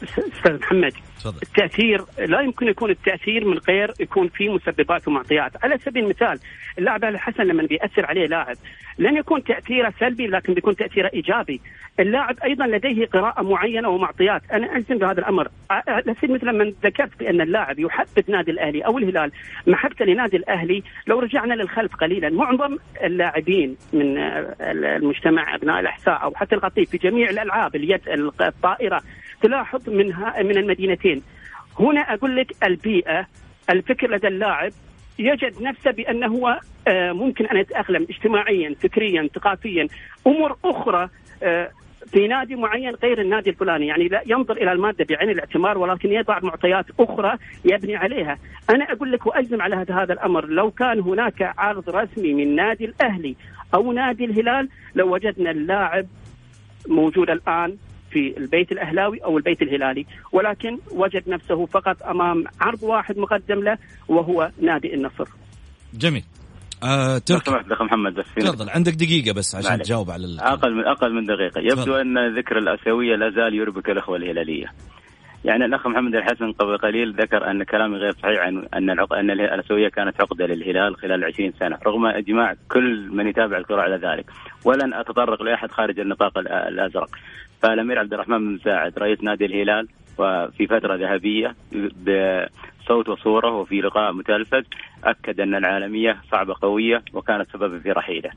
أستاذ 0.03 0.53
محمد 0.53 0.93
تفضل. 1.21 1.39
التأثير 1.43 2.05
لا 2.19 2.41
يمكن 2.41 2.69
يكون 2.69 2.91
التأثير 2.91 3.45
من 3.45 3.59
غير 3.59 3.93
يكون 4.01 4.29
في 4.29 4.49
مسببات 4.49 5.09
ومعطيات، 5.09 5.65
على 5.65 5.79
سبيل 5.79 6.05
المثال 6.05 6.39
اللاعب 6.79 7.05
الحسن 7.05 7.43
لما 7.43 7.63
بيأثر 7.63 8.07
عليه 8.07 8.27
لاعب 8.27 8.57
لن 8.99 9.17
يكون 9.17 9.45
تأثيره 9.45 9.93
سلبي 10.01 10.27
لكن 10.27 10.55
بيكون 10.55 10.77
تأثيره 10.77 11.11
إيجابي، 11.15 11.61
اللاعب 12.01 12.37
أيضا 12.45 12.67
لديه 12.67 13.07
قراءة 13.07 13.43
معينة 13.43 13.89
ومعطيات، 13.89 14.43
أنا 14.53 14.77
اجزم 14.77 14.99
بهذا 14.99 15.21
الأمر، 15.21 15.49
على 15.71 16.15
سبيل 16.15 16.35
مثل 16.35 16.47
لما 16.47 16.73
ذكرت 16.85 17.19
بأن 17.19 17.41
اللاعب 17.41 17.79
يحبذ 17.79 18.31
نادي 18.31 18.51
الأهلي 18.51 18.81
أو 18.81 18.99
الهلال، 18.99 19.33
محبته 19.67 20.05
لنادي 20.05 20.37
الأهلي 20.37 20.83
لو 21.07 21.19
رجعنا 21.19 21.55
للخلف 21.55 21.97
قليلا، 21.97 22.31
معظم 22.31 22.77
اللاعبين 23.05 23.77
من 23.93 24.19
المجتمع 24.61 25.55
أبناء 25.55 25.81
الأحساء 25.81 26.23
أو 26.23 26.35
حتى 26.35 26.55
القطيف 26.55 26.91
في 26.91 26.99
جميع 26.99 27.31
الألعاب 27.31 27.77
اليد 27.77 28.01
الطائرة 28.41 29.03
تلاحظ 29.43 29.89
منها 29.91 30.43
من 30.43 30.57
المدينتين. 30.57 31.23
هنا 31.79 32.01
أقول 32.01 32.37
لك 32.37 32.53
البيئة 32.65 33.27
الفكر 33.71 34.11
لدى 34.11 34.29
اللاعب. 34.29 34.73
يجد 35.19 35.63
نفسه 35.63 35.91
بأنه 35.91 36.27
هو 36.27 36.61
آه، 36.89 37.13
ممكن 37.13 37.47
أن 37.47 37.57
يتأقلم 37.57 38.07
اجتماعيا 38.11 38.75
فكريا 38.83 39.29
ثقافيا. 39.35 39.89
أمور 40.27 40.57
أخرى 40.65 41.09
آه، 41.43 41.71
في 42.07 42.29
نادي 42.29 42.57
معين 42.57 42.95
غير 42.95 43.21
النادي 43.21 43.51
الفلاني. 43.51 43.87
يعني 43.87 44.09
لا 44.09 44.23
ينظر 44.27 44.57
إلى 44.57 44.73
المادة 44.73 45.05
بعين 45.05 45.31
الاعتبار 45.31 45.79
ولكن 45.79 46.13
يضع 46.13 46.39
معطيات 46.43 46.87
أخرى 47.01 47.37
يبني 47.65 47.97
عليها. 47.97 48.39
أنا 48.71 48.93
أقول 48.93 49.13
لك 49.13 49.27
واجزم 49.27 49.63
على 49.63 49.77
هذا 49.77 50.13
الأمر. 50.13 50.47
لو 50.47 50.71
كان 50.71 51.01
هناك 51.01 51.55
عرض 51.59 51.91
رسمي 51.91 52.35
من 52.35 52.57
نادي 52.57 52.85
الأهلي 52.85 53.37
أو 53.75 53.93
نادي 53.93 54.25
الهلال 54.25 54.69
لو 54.95 55.15
وجدنا 55.15 55.51
اللاعب 55.51 56.07
موجود 56.89 57.31
الآن. 57.31 57.77
في 58.11 58.35
البيت 58.39 58.73
الأهلاوي 58.73 59.19
أو 59.25 59.39
البيت 59.39 59.63
الهلالي 59.63 60.07
ولكن 60.33 60.79
وجد 60.93 61.29
نفسه 61.29 61.67
فقط 61.67 62.03
أمام 62.03 62.45
عرض 62.61 62.83
واحد 62.83 63.19
مقدم 63.19 63.61
له 63.63 63.79
وهو 64.09 64.51
نادي 64.63 64.95
النصر. 64.95 65.29
جميل. 65.95 66.25
آه 66.85 67.19
تركي. 67.19 67.51
اخ 67.51 67.83
محمد 67.83 68.15
بس 68.15 68.35
تفضل 68.37 68.71
عندك 68.71 68.93
دقيقة 68.93 69.33
بس 69.35 69.55
عشان 69.55 69.71
معلك. 69.71 69.83
تجاوب 69.83 70.11
على 70.11 70.37
أقل 70.41 70.75
من 70.75 70.85
أقل 70.85 71.15
من 71.15 71.25
دقيقة. 71.25 71.61
يبدو 71.61 71.83
فضل. 71.83 72.01
أن 72.01 72.39
ذكر 72.39 72.59
الآسيوية 72.59 73.17
لا 73.17 73.31
زال 73.31 73.55
يربك 73.55 73.91
الأخوة 73.91 74.17
الهلالية. 74.17 74.67
يعني 75.45 75.65
الأخ 75.65 75.87
محمد 75.87 76.15
الحسن 76.15 76.53
قبل 76.53 76.79
قليل 76.79 77.15
ذكر 77.21 77.51
أن 77.51 77.63
كلامي 77.63 77.97
غير 77.97 78.13
صحيح 78.13 78.41
عن 78.41 78.67
أن 78.75 78.91
العق... 78.91 79.13
أن 79.13 79.31
الآسيوية 79.31 79.89
كانت 79.89 80.21
عقدة 80.21 80.47
للهلال 80.47 80.97
خلال 80.97 81.25
20 81.25 81.53
سنة 81.61 81.79
رغم 81.87 82.07
إجماع 82.07 82.55
كل 82.69 83.09
من 83.13 83.27
يتابع 83.27 83.57
الكرة 83.57 83.83
على 83.83 83.97
ذلك. 83.97 84.31
ولن 84.65 84.95
أتطرق 84.95 85.43
لأحد 85.43 85.71
خارج 85.71 86.01
النطاق 86.01 86.39
الأزرق. 86.39 87.11
فالأمير 87.63 87.99
عبد 87.99 88.13
الرحمن 88.13 88.39
بن 88.39 88.55
مساعد 88.55 88.99
رئيس 88.99 89.23
نادي 89.23 89.47
الهلال 89.47 89.89
وفي 90.19 90.67
فترة 90.67 90.95
ذهبية 90.95 91.55
بصوت 91.73 93.09
وصورة 93.09 93.51
وفي 93.51 93.81
لقاء 93.81 94.13
متلفز 94.13 94.65
أكد 95.05 95.41
أن 95.41 95.55
العالمية 95.55 96.21
صعبة 96.33 96.55
قوية 96.63 97.03
وكانت 97.13 97.51
سببا 97.53 97.79
في 97.79 97.93
رحيله. 97.93 98.31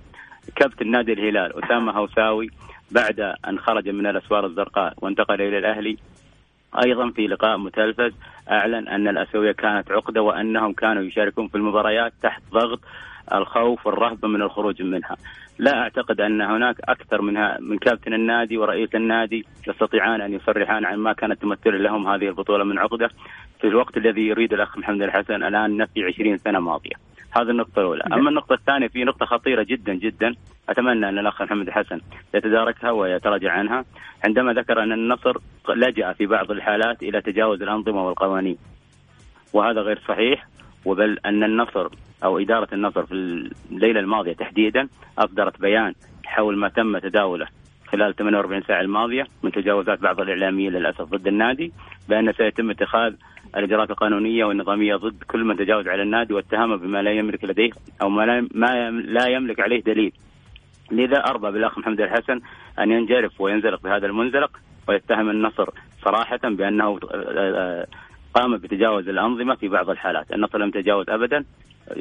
كابتن 0.56 0.92
نادي 0.92 1.14
الهلال 1.14 1.64
أسامة 1.64 1.92
هوساوي 1.92 2.50
بعد 2.92 3.20
أن 3.48 3.60
خرج 3.60 3.90
من 3.90 4.08
الأسوار 4.08 4.46
الزرقاء 4.46 4.94
وانتقل 4.98 5.42
إلى 5.42 5.58
الأهلي 5.58 5.98
أيضا 6.86 7.10
في 7.10 7.28
لقاء 7.28 7.58
متلفز 7.58 8.14
أعلن 8.52 8.88
أن 8.88 9.08
الأسيوية 9.08 9.52
كانت 9.52 9.92
عقدة 9.92 10.22
وأنهم 10.22 10.74
كانوا 10.74 11.04
يشاركون 11.04 11.48
في 11.48 11.56
المباريات 11.56 12.14
تحت 12.22 12.42
ضغط 12.52 12.80
الخوف 13.34 13.88
والرهبة 13.88 14.28
من 14.28 14.42
الخروج 14.42 14.82
منها. 14.82 15.18
لا 15.58 15.82
أعتقد 15.82 16.22
أن 16.22 16.42
هناك 16.42 16.76
أكثر 16.84 17.22
منها 17.22 17.58
من 17.62 17.78
كابتن 17.78 18.14
النادي 18.14 18.58
ورئيس 18.58 18.96
النادي 18.96 19.46
يستطيعان 19.68 20.22
أن 20.22 20.34
يصرحان 20.34 20.86
عن 20.86 20.98
ما 20.98 21.14
كانت 21.14 21.42
تمثل 21.42 21.84
لهم 21.84 22.08
هذه 22.08 22.28
البطولة 22.28 22.64
من 22.64 22.80
عقدة 22.80 23.10
في 23.62 23.68
الوقت 23.68 23.98
الذي 23.98 24.22
يريد 24.22 24.54
الأخ 24.54 24.78
محمد 24.78 25.02
الحسن 25.02 25.44
الآن 25.44 25.78
نفي 25.78 26.04
20 26.04 26.38
سنة 26.38 26.60
ماضية. 26.60 26.96
هذه 27.32 27.50
النقطة 27.50 27.80
الأولى، 27.80 28.04
أما 28.14 28.30
النقطة 28.30 28.54
الثانية 28.54 28.88
في 28.88 29.04
نقطة 29.04 29.26
خطيرة 29.26 29.64
جدا 29.64 29.94
جدا 29.94 30.36
أتمنى 30.70 31.10
أن 31.10 31.20
الأخ 31.20 31.42
محمد 31.42 31.68
الحسن 31.68 32.02
يتداركها 32.34 32.92
ويتراجع 32.92 33.52
عنها 33.52 33.86
عندما 34.26 34.54
ذكر 34.54 34.84
أن 34.84 34.92
النصر 34.92 35.38
لجأ 35.76 36.14
في 36.14 36.26
بعض 36.26 36.52
الحالات 36.52 37.04
إلى 37.04 37.22
تجاوز 37.22 37.62
الأنظمة 37.62 38.06
والقوانين. 38.06 38.58
وهذا 39.54 39.82
غير 39.82 40.00
صحيح 40.08 40.48
وبل 40.86 41.18
أن 41.26 41.44
النصر 41.44 41.90
أو 42.24 42.40
إدارة 42.40 42.68
النصر 42.74 43.06
في 43.06 43.14
الليلة 43.72 44.00
الماضية 44.00 44.34
تحديدا 44.34 44.88
أصدرت 45.18 45.62
بيان 45.62 45.94
حول 46.26 46.58
ما 46.58 46.70
تم 46.70 46.98
تداوله 46.98 47.48
خلال 47.88 48.16
48 48.16 48.62
ساعة 48.62 48.82
الماضية 48.82 49.28
من 49.44 49.52
تجاوزات 49.52 50.00
بعض 50.00 50.22
الإعلاميين 50.22 50.72
للأسف 50.74 51.02
ضد 51.02 51.28
النادي 51.28 51.74
بأن 52.10 52.34
سيتم 52.34 52.70
اتخاذ 52.70 53.14
الإجراءات 53.58 53.92
القانونية 53.92 54.46
والنظامية 54.46 54.96
ضد 54.96 55.24
كل 55.24 55.44
من 55.44 55.58
تجاوز 55.58 55.88
على 55.88 56.02
النادي 56.04 56.34
واتهمه 56.34 56.76
بما 56.76 57.02
لا 57.02 57.12
يملك 57.12 57.44
لديه 57.44 57.70
أو 58.02 58.10
ما 58.10 58.42
لا, 59.06 59.28
يملك 59.28 59.60
عليه 59.60 59.82
دليل. 59.82 60.12
لذا 60.92 61.18
أرضى 61.18 61.52
بالأخ 61.52 61.78
محمد 61.78 62.02
الحسن 62.02 62.42
أن 62.80 62.92
ينجرف 62.92 63.42
وينزلق 63.42 63.82
بهذا 63.84 64.06
المنزلق 64.06 64.60
ويتهم 64.88 65.30
النصر 65.30 65.70
صراحة 66.06 66.40
بأنه 66.44 67.00
قام 68.34 68.58
بتجاوز 68.58 69.10
الأنظمة 69.10 69.56
في 69.56 69.68
بعض 69.68 69.90
الحالات. 69.90 70.32
النصر 70.34 70.58
لم 70.58 70.68
يتجاوز 70.68 71.10
أبدا 71.10 71.46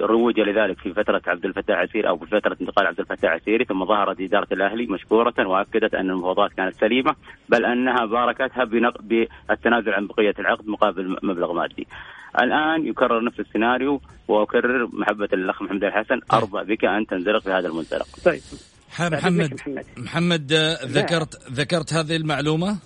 روج 0.00 0.40
لذلك 0.40 0.78
في 0.78 0.94
فترة 0.94 1.22
عبد 1.26 1.44
الفتاح 1.44 1.78
عسير 1.78 2.08
أو 2.08 2.18
في 2.18 2.26
فترة 2.26 2.56
انتقال 2.60 2.86
عبد 2.86 3.00
الفتاح 3.00 3.32
عسيري 3.32 3.64
ثم 3.64 3.84
ظهرت 3.84 4.20
إدارة 4.20 4.48
الأهلي 4.52 4.86
مشكورة 4.86 5.34
وأكدت 5.46 5.94
أن 5.94 6.10
المفاوضات 6.10 6.52
كانت 6.52 6.74
سليمة 6.74 7.14
بل 7.48 7.64
أنها 7.64 8.06
باركتها 8.06 8.64
بالتنازل 8.64 9.90
عن 9.90 10.06
بقية 10.06 10.34
العقد 10.38 10.66
مقابل 10.66 11.16
مبلغ 11.22 11.52
مادي. 11.52 11.86
الآن 12.42 12.86
يكرر 12.86 13.24
نفس 13.24 13.40
السيناريو 13.40 14.00
وأكرر 14.28 14.88
محبة 14.92 15.28
الأخ 15.32 15.62
محمد 15.62 15.84
الحسن. 15.84 16.20
أرضى 16.32 16.74
بك 16.74 16.84
أن 16.84 17.06
تنزلق 17.06 17.42
في 17.42 17.50
هذا 17.50 17.68
المنزلق. 17.68 18.06
طيب. 18.24 18.40
محمد 19.00 19.54
محمد. 19.96 20.52
ذكرت 20.84 21.52
ذكرت 21.52 21.92
هذه 21.92 22.16
المعلومة؟ 22.16 22.76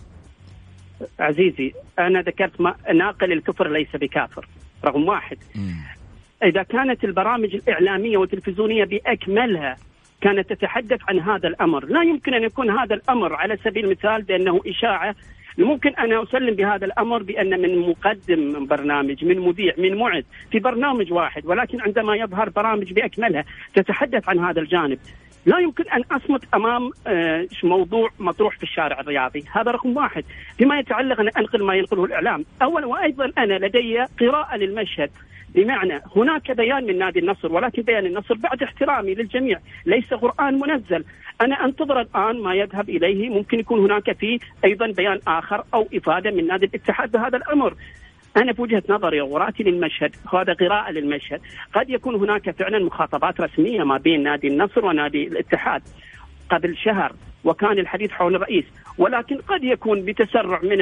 عزيزي 1.18 1.72
أنا 1.98 2.20
ذكرت 2.20 2.60
ما 2.60 2.74
ناقل 2.94 3.32
الكفر 3.32 3.68
ليس 3.68 3.96
بكافر 3.96 4.48
رقم 4.84 5.08
واحد. 5.08 5.38
إذا 6.42 6.62
كانت 6.62 7.04
البرامج 7.04 7.54
الإعلامية 7.54 8.16
والتلفزيونية 8.16 8.84
بأكملها 8.84 9.76
كانت 10.20 10.52
تتحدث 10.52 11.00
عن 11.08 11.20
هذا 11.20 11.48
الأمر. 11.48 11.84
لا 11.84 12.02
يمكن 12.02 12.34
أن 12.34 12.42
يكون 12.42 12.70
هذا 12.70 12.94
الأمر 12.94 13.34
على 13.34 13.56
سبيل 13.56 13.84
المثال 13.84 14.22
بأنه 14.22 14.60
إشاعة. 14.66 15.14
ممكن 15.58 15.90
أنا 15.90 16.22
أسلم 16.22 16.54
بهذا 16.54 16.84
الأمر 16.84 17.22
بأن 17.22 17.60
من 17.60 17.78
مقدم 17.78 18.38
من 18.38 18.66
برنامج 18.66 19.24
من 19.24 19.38
مذيع 19.38 19.74
من 19.78 19.96
معد 19.96 20.24
في 20.50 20.58
برنامج 20.58 21.12
واحد 21.12 21.46
ولكن 21.46 21.80
عندما 21.80 22.16
يظهر 22.16 22.48
برامج 22.48 22.92
بأكملها 22.92 23.44
تتحدث 23.74 24.28
عن 24.28 24.38
هذا 24.38 24.60
الجانب. 24.60 24.98
لا 25.46 25.58
يمكن 25.58 25.84
أن 25.88 26.02
أصمت 26.10 26.54
أمام 26.54 26.90
آه، 27.06 27.46
موضوع 27.62 28.10
مطروح 28.18 28.56
في 28.56 28.62
الشارع 28.62 29.00
الرياضي، 29.00 29.44
هذا 29.52 29.70
رقم 29.70 29.96
واحد، 29.96 30.24
فيما 30.58 30.78
يتعلق 30.78 31.20
أن 31.20 31.28
أنقل 31.28 31.64
ما 31.64 31.74
ينقله 31.74 32.04
الإعلام، 32.04 32.44
اولا 32.62 32.86
وأيضا 32.86 33.32
أنا 33.38 33.66
لدي 33.66 33.98
قراءة 34.20 34.56
للمشهد. 34.56 35.10
بمعنى 35.54 36.00
هناك 36.16 36.50
بيان 36.50 36.86
من 36.86 36.98
نادي 36.98 37.18
النصر 37.18 37.52
ولكن 37.52 37.82
بيان 37.82 38.06
النصر 38.06 38.34
بعد 38.34 38.62
احترامي 38.62 39.14
للجميع. 39.14 39.58
ليس 39.86 40.14
قرآن 40.14 40.54
منزل. 40.54 41.04
أنا 41.40 41.64
أنتظر 41.64 42.00
الآن 42.00 42.42
ما 42.42 42.54
يذهب 42.54 42.88
إليه. 42.90 43.28
ممكن 43.28 43.58
يكون 43.58 43.80
هناك 43.80 44.12
في 44.12 44.38
أيضا 44.64 44.86
بيان 44.86 45.20
آخر 45.28 45.64
أو 45.74 45.86
إفادة 45.94 46.30
من 46.30 46.46
نادي 46.46 46.66
الاتحاد 46.66 47.12
بهذا 47.12 47.36
الأمر. 47.36 47.74
أنا 48.36 48.52
في 48.52 48.62
وجهه 48.62 48.82
نظري 48.88 49.20
وقراءتي 49.20 49.62
للمشهد 49.62 50.16
هذا 50.34 50.52
قراءة 50.52 50.90
للمشهد. 50.90 51.40
قد 51.74 51.90
يكون 51.90 52.14
هناك 52.14 52.50
فعلا 52.50 52.84
مخاطبات 52.84 53.40
رسمية 53.40 53.84
ما 53.84 53.98
بين 53.98 54.22
نادي 54.22 54.48
النصر 54.48 54.84
ونادي 54.84 55.28
الاتحاد. 55.28 55.82
قبل 56.50 56.76
شهر 56.76 57.12
وكان 57.46 57.78
الحديث 57.78 58.10
حول 58.10 58.34
الرئيس. 58.36 58.64
ولكن 58.98 59.36
قد 59.36 59.64
يكون 59.64 60.04
بتسرع 60.04 60.60
من 60.62 60.80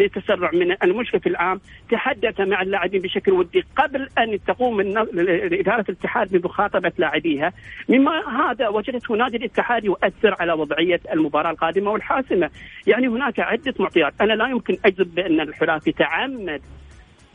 التسرع 0.00 0.50
من 0.52 0.76
المشرف 0.82 1.26
العام 1.26 1.60
تحدث 1.90 2.40
مع 2.40 2.62
اللاعبين 2.62 3.02
بشكل 3.02 3.32
ودي 3.32 3.64
قبل 3.76 4.08
أن 4.18 4.38
تقوم 4.46 4.80
إدارة 4.80 5.84
الاتحاد 5.88 6.36
بمخاطبه 6.36 6.92
لاعبيها. 6.98 7.52
مما 7.88 8.12
هذا 8.40 8.68
وجدته 8.68 9.14
نادي 9.14 9.36
الاتحاد 9.36 9.84
يؤثر 9.84 10.36
على 10.40 10.52
وضعية 10.52 11.00
المباراة 11.12 11.50
القادمة 11.50 11.90
والحاسمة. 11.90 12.50
يعني 12.86 13.08
هناك 13.08 13.40
عدة 13.40 13.74
معطيات. 13.78 14.12
أنا 14.20 14.32
لا 14.32 14.48
يمكن 14.48 14.78
أجزم 14.84 15.04
بأن 15.04 15.40
الحلاف 15.40 15.86
يتعمد 15.86 16.60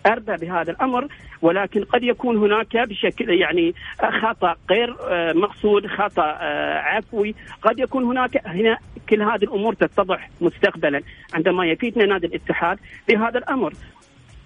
أرضى 0.06 0.46
بهذا 0.46 0.72
الأمر 0.72 1.08
ولكن 1.42 1.84
قد 1.84 2.04
يكون 2.04 2.38
هناك 2.38 2.78
بشكل 2.78 3.30
يعني 3.30 3.74
خطأ 4.22 4.56
غير 4.70 4.96
آه، 5.10 5.34
مقصود 5.34 5.88
خطأ 5.88 6.38
آه، 6.42 6.80
عفوي. 6.80 7.36
قد 7.62 7.80
يكون 7.80 8.04
هناك 8.04 8.48
هنا 8.48 8.78
كل 9.10 9.22
هذه 9.22 9.44
الأمور 9.44 9.74
تتضح 9.74 10.30
مستقبلا 10.42 11.02
عندما 11.34 11.66
يفيدنا 11.66 12.06
نادي 12.06 12.28
الاتحاد 12.28 12.80
بهذا 13.08 13.38
الأمر. 13.38 13.74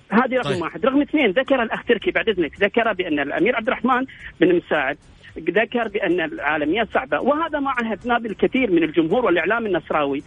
هذه 0.09 0.35
رقم 0.35 0.49
طيب. 0.49 0.61
واحد. 0.61 0.85
رقم 0.85 1.01
اثنين 1.01 1.31
ذكر 1.31 1.63
الأخ 1.63 1.83
تركي 1.83 2.11
بعد 2.11 2.29
إذنك. 2.29 2.61
ذكر 2.61 2.93
بأن 2.93 3.19
الأمير 3.19 3.55
عبد 3.55 3.67
الرحمن 3.67 4.05
بن 4.41 4.55
مساعد 4.55 4.97
ذكر 5.37 5.87
بأن 5.87 6.21
العالمية 6.21 6.87
صعبة. 6.93 7.19
وهذا 7.19 7.59
ما 7.59 7.71
عهدنا 7.71 8.17
بالكثير 8.19 8.71
من 8.71 8.83
الجمهور 8.83 9.25
والإعلام 9.25 9.65
النصراوي. 9.65 10.23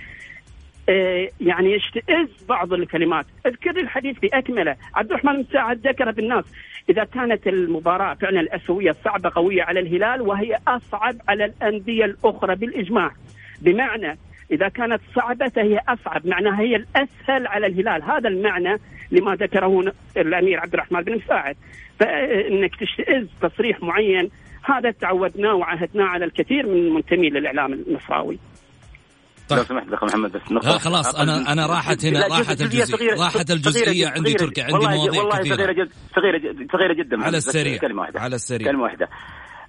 يعني 1.40 1.72
يشتئز 1.72 2.46
بعض 2.48 2.72
الكلمات. 2.72 3.26
اذكر 3.46 3.80
الحديث 3.80 4.18
باكمله 4.18 4.76
عبد 4.94 5.10
الرحمن 5.10 5.40
مساعد 5.40 5.86
ذكر 5.86 6.10
بالناس 6.10 6.44
إذا 6.90 7.04
كانت 7.04 7.46
المباراة 7.46 8.14
فعلا 8.14 8.40
الأسيوية 8.40 8.96
صعبه 9.04 9.30
قوية 9.34 9.62
على 9.62 9.80
الهلال 9.80 10.22
وهي 10.22 10.58
أصعب 10.68 11.16
على 11.28 11.44
الأندية 11.44 12.04
الأخرى 12.04 12.54
بالإجماع. 12.54 13.10
بمعنى 13.60 14.18
إذا 14.50 14.68
كانت 14.68 15.00
صعبة 15.14 15.48
فهي 15.48 15.80
أصعب 15.88 16.26
معناها 16.26 16.60
هي 16.60 16.76
الأسهل 16.76 17.46
على 17.46 17.66
الهلال. 17.66 18.02
هذا 18.02 18.28
المعنى 18.28 18.76
لما 19.10 19.34
ذكره 19.34 19.92
الأمير 20.16 20.60
عبد 20.60 20.74
الرحمن 20.74 21.00
بن 21.00 21.16
مساعد 21.16 21.56
فإنك 21.98 22.76
تشتئز 22.76 23.26
تصريح 23.42 23.82
معين 23.82 24.30
هذا 24.64 24.90
تعودناه 24.90 25.54
وعهدناه 25.54 26.04
على 26.04 26.24
الكثير 26.24 26.66
من 26.66 26.76
المنتمين 26.76 27.34
للإعلام 27.34 27.72
النصراوي. 27.72 28.38
طيب. 29.50 29.58
لو 29.58 29.64
سمحت 29.64 29.92
اخ 29.92 30.04
محمد 30.04 30.32
بس 30.32 30.52
نقطة. 30.52 30.78
خلاص 30.78 31.14
أنا 31.14 31.52
أنا 31.52 31.66
راحت 31.66 32.04
هنا 32.04 32.26
راحت 32.26 32.60
الجزئية 32.60 33.14
راحت 33.14 33.50
الجزئية 33.50 34.08
عندي 34.08 34.34
تركي 34.34 34.62
عندي 34.62 34.86
مواضيع 34.86 35.22
والله 35.22 35.38
كثيرة. 35.38 35.56
صغيره 35.56 35.72
جدا 35.72 35.90
صغيره 36.16 36.66
صغيره 36.72 36.94
جدا 36.94 37.24
على 37.24 37.36
السريع 37.36 37.76
كلمة 37.76 38.00
واحدة. 38.00 38.20
على 38.20 38.34
السريع. 38.34 38.70
كلمة 38.70 38.82
واحدة. 38.82 39.08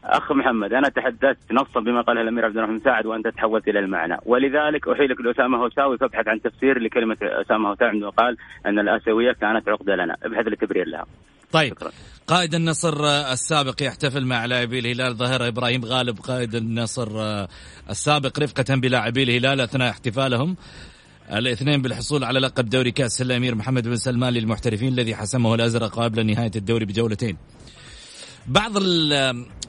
اخ 0.04 0.32
محمد 0.32 0.74
أنا 0.74 0.90
تحدثت 0.90 1.52
نصا 1.52 1.80
بما 1.80 2.02
قاله 2.02 2.22
الأمير 2.22 2.46
عبد 2.46 2.58
الرحمن 2.58 2.76
مساعد 2.76 3.06
وأنت 3.06 3.28
تحولت 3.28 3.68
إلى 3.68 3.80
المعنى. 3.80 4.18
ولذلك 4.26 4.88
أحيلك 4.88 5.22
لأسامة 5.22 5.58
هوساوي 5.58 5.98
فابحث 5.98 6.28
عن 6.28 6.42
تفسير 6.42 6.80
لكلمة 6.80 7.18
أسامة 7.22 7.70
هوساوي 7.70 7.92
عندما 7.92 8.10
قال 8.10 8.38
أن 8.66 8.80
الآسيوية 8.80 9.32
كانت 9.32 9.70
عقدة 9.70 9.96
لنا. 9.96 10.16
ابحث 10.24 10.48
لتبرير 10.48 10.88
لها. 10.88 11.06
طيب. 11.52 11.74
شكرا. 11.74 11.92
قائد 12.28 12.56
النصر 12.56 13.06
السابق 13.06 13.84
يحتفل 13.84 14.26
مع 14.26 14.46
لاعبي 14.46 14.80
الهلال 14.80 15.16
ظاهرة 15.16 15.48
إبراهيم 15.48 15.86
غالب. 15.86 16.20
قائد 16.20 16.56
النصر 16.56 17.08
السابق 17.90 18.40
رفقة 18.40 18.76
بلاعبي 18.76 19.24
الهلال 19.24 19.62
أثناء 19.62 19.90
احتفالهم. 19.90 20.56
الاثنين 21.32 21.82
بالحصول 21.82 22.24
على 22.24 22.40
لقب 22.40 22.70
دوري 22.70 22.92
كأس 22.92 23.22
الأمير 23.22 23.56
محمد 23.56 23.88
بن 23.88 23.96
سلمان 23.96 24.34
للمحترفين 24.34 24.88
الذي 24.88 25.16
حسمه 25.16 25.56
الأزرق 25.56 26.00
قبل 26.00 26.26
نهاية 26.26 26.52
الدوري 26.56 26.86
بجولتين. 26.86 27.38
بعض 28.48 28.72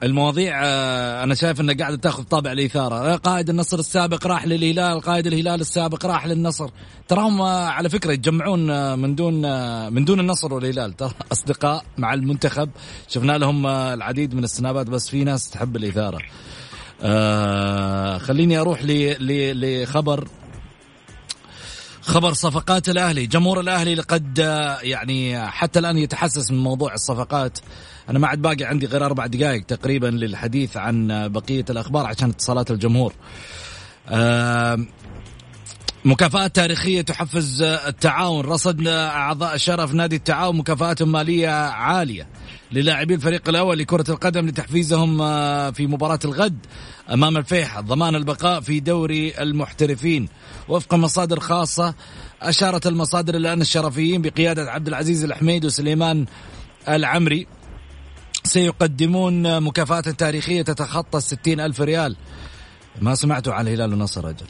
المواضيع 0.02 0.64
آه، 0.64 1.24
أنا 1.24 1.34
شايف 1.34 1.60
انها 1.60 1.74
قاعدة 1.74 1.96
تأخذ 1.96 2.22
طابع 2.22 2.52
الإثارة. 2.52 2.94
آه، 2.94 3.16
قائد 3.16 3.50
النصر 3.50 3.78
السابق 3.78 4.26
راح 4.26 4.46
للهلال 4.46 5.00
قائد 5.00 5.26
الهلال 5.26 5.60
السابق 5.60 6.06
راح 6.06 6.26
للنصر. 6.26 6.70
تراهم 7.08 7.40
آه، 7.40 7.66
على 7.66 7.88
فكرة 7.88 8.12
يتجمعون 8.12 8.98
من 8.98 9.14
دون 9.14 9.34
من 9.92 10.04
دون 10.04 10.20
النصر 10.20 10.54
والهلال. 10.54 10.96
ترى 10.96 11.10
أصدقاء 11.32 11.84
مع 11.98 12.14
المنتخب 12.14 12.70
شفنا 13.08 13.38
لهم 13.38 13.66
العديد 13.66 14.34
من 14.34 14.44
السنابات 14.44 14.86
بس 14.86 15.08
في 15.08 15.24
ناس 15.24 15.50
تحب 15.50 15.76
الإثارة. 15.76 16.18
آه 17.02 18.18
خليني 18.18 18.58
أروح 18.58 18.80
لخبر 18.84 20.28
خبر 22.02 22.32
صفقات 22.32 22.88
الأهلي. 22.88 23.26
جمهور 23.26 23.60
الأهلي 23.60 23.94
لقد 23.94 24.38
يعني 24.82 25.46
حتى 25.46 25.78
الآن 25.78 25.98
يتحسس 25.98 26.50
من 26.50 26.58
موضوع 26.58 26.94
الصفقات. 26.94 27.58
أنا 28.08 28.18
ما 28.18 28.28
عاد 28.28 28.42
باقي 28.42 28.64
عندي 28.64 28.86
غير 28.86 29.06
أربع 29.06 29.26
دقائق 29.26 29.64
تقريبا 29.64 30.06
للحديث 30.06 30.76
عن 30.76 31.28
بقية 31.28 31.64
الأخبار 31.70 32.06
عشان 32.06 32.30
اتصالات 32.30 32.70
الجمهور. 32.70 33.14
مكافآت 36.04 36.56
تاريخية 36.56 37.00
تحفز 37.00 37.62
التعاون. 37.62 38.44
رصد 38.44 38.86
أعضاء 38.86 39.56
شرف 39.56 39.94
نادي 39.94 40.16
التعاون 40.16 40.56
مكافآت 40.56 41.02
مالية 41.02 41.48
عالية. 41.50 42.28
للاعبي 42.72 43.14
الفريق 43.14 43.48
الأول 43.48 43.78
لكرة 43.78 44.10
القدم 44.10 44.46
لتحفيزهم 44.46 45.22
آه، 45.22 45.70
في 45.70 45.86
مباراة 45.86 46.18
الغد 46.24 46.66
أمام 47.12 47.36
الفيحة 47.36 47.80
ضمان 47.80 48.14
البقاء 48.14 48.60
في 48.60 48.80
دوري 48.80 49.34
المحترفين. 49.40 50.28
وفق 50.68 50.94
مصادر 50.94 51.40
خاصة 51.40 51.94
أشارت 52.42 52.86
المصادر 52.86 53.34
إلى 53.34 53.52
أن 53.52 53.60
الشرفيين 53.60 54.22
بقيادة 54.22 54.70
عبد 54.70 54.88
العزيز 54.88 55.24
الحميد 55.24 55.64
وسليمان 55.64 56.26
العمري 56.88 57.46
سيقدمون 58.44 59.62
مكافأة 59.62 60.00
تاريخية 60.00 60.62
تتخطى 60.62 61.18
الستين 61.18 61.60
ألف 61.60 61.80
ريال. 61.80 62.16
ما 63.00 63.14
سمعتوا 63.14 63.52
على 63.52 63.70
الهلال 63.70 63.90
والنصر 63.90 64.24
رجل 64.24 64.46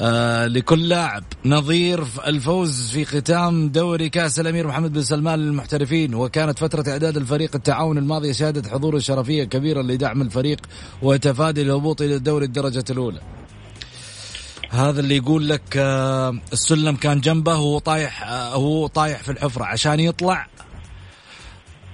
آه 0.00 0.46
لكل 0.46 0.88
لاعب 0.88 1.24
نظير 1.44 2.04
الفوز 2.26 2.90
في 2.90 3.04
ختام 3.04 3.68
دوري 3.68 4.08
كأس 4.08 4.40
الأمير 4.40 4.66
محمد 4.66 4.92
بن 4.92 5.02
سلمان 5.02 5.38
للمحترفين 5.38 6.14
وكانت 6.14 6.58
فترة 6.58 6.90
إعداد 6.92 7.16
الفريق 7.16 7.50
التعاون 7.54 7.98
الماضيه 7.98 8.32
شهدت 8.32 8.68
حضور 8.68 8.98
شرفيه 8.98 9.44
كبيرة 9.44 9.82
لدعم 9.82 10.22
الفريق 10.22 10.60
وتفادي 11.02 11.62
الهبوط 11.62 12.02
إلى 12.02 12.14
الدوري 12.14 12.44
الدرجة 12.46 12.84
الأولى. 12.90 13.20
هذا 14.70 15.00
اللي 15.00 15.16
يقول 15.16 15.48
لك 15.48 15.76
آه 15.76 16.38
السلم 16.52 16.96
كان 16.96 17.20
جنبه 17.20 17.52
وهو 17.52 17.78
طايح 17.78 18.22
آه 18.22 18.54
هو 18.54 18.86
طايح 18.86 19.22
في 19.22 19.32
الحفرة 19.32 19.64
عشان 19.64 20.00
يطلع 20.00 20.46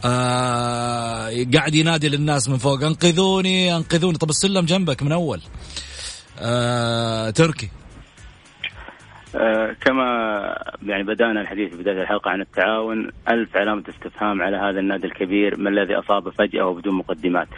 آه 0.05 1.31
قاعد 1.55 1.75
ينادي 1.75 2.09
للناس 2.09 2.49
من 2.49 2.57
فوق 2.57 2.83
انقذوني 2.83 3.77
انقذوني. 3.77 4.19
طب 4.19 4.31
السلم 4.31 4.65
جنبك 4.65 5.03
من 5.03 5.13
أول. 5.13 5.41
آه 6.41 7.31
تركي. 7.31 7.71
آه 9.35 9.77
كما 9.81 10.05
يعني 10.87 11.03
بدأنا 11.03 11.41
الحديث 11.41 11.71
في 11.71 11.77
بداية 11.77 12.03
الحلقة 12.03 12.31
عن 12.31 12.41
التعاون 12.41 13.11
ألف 13.29 13.57
علامة 13.57 13.85
استفهام 13.89 14.43
على 14.43 14.57
هذا 14.57 14.81
النادي 14.81 15.07
الكبير 15.07 15.57
ما 15.59 15.71
الذي 15.71 15.95
اصابه 15.95 16.31
فجأة 16.31 16.67
وبدون 16.67 16.95
مقدمات. 16.95 17.49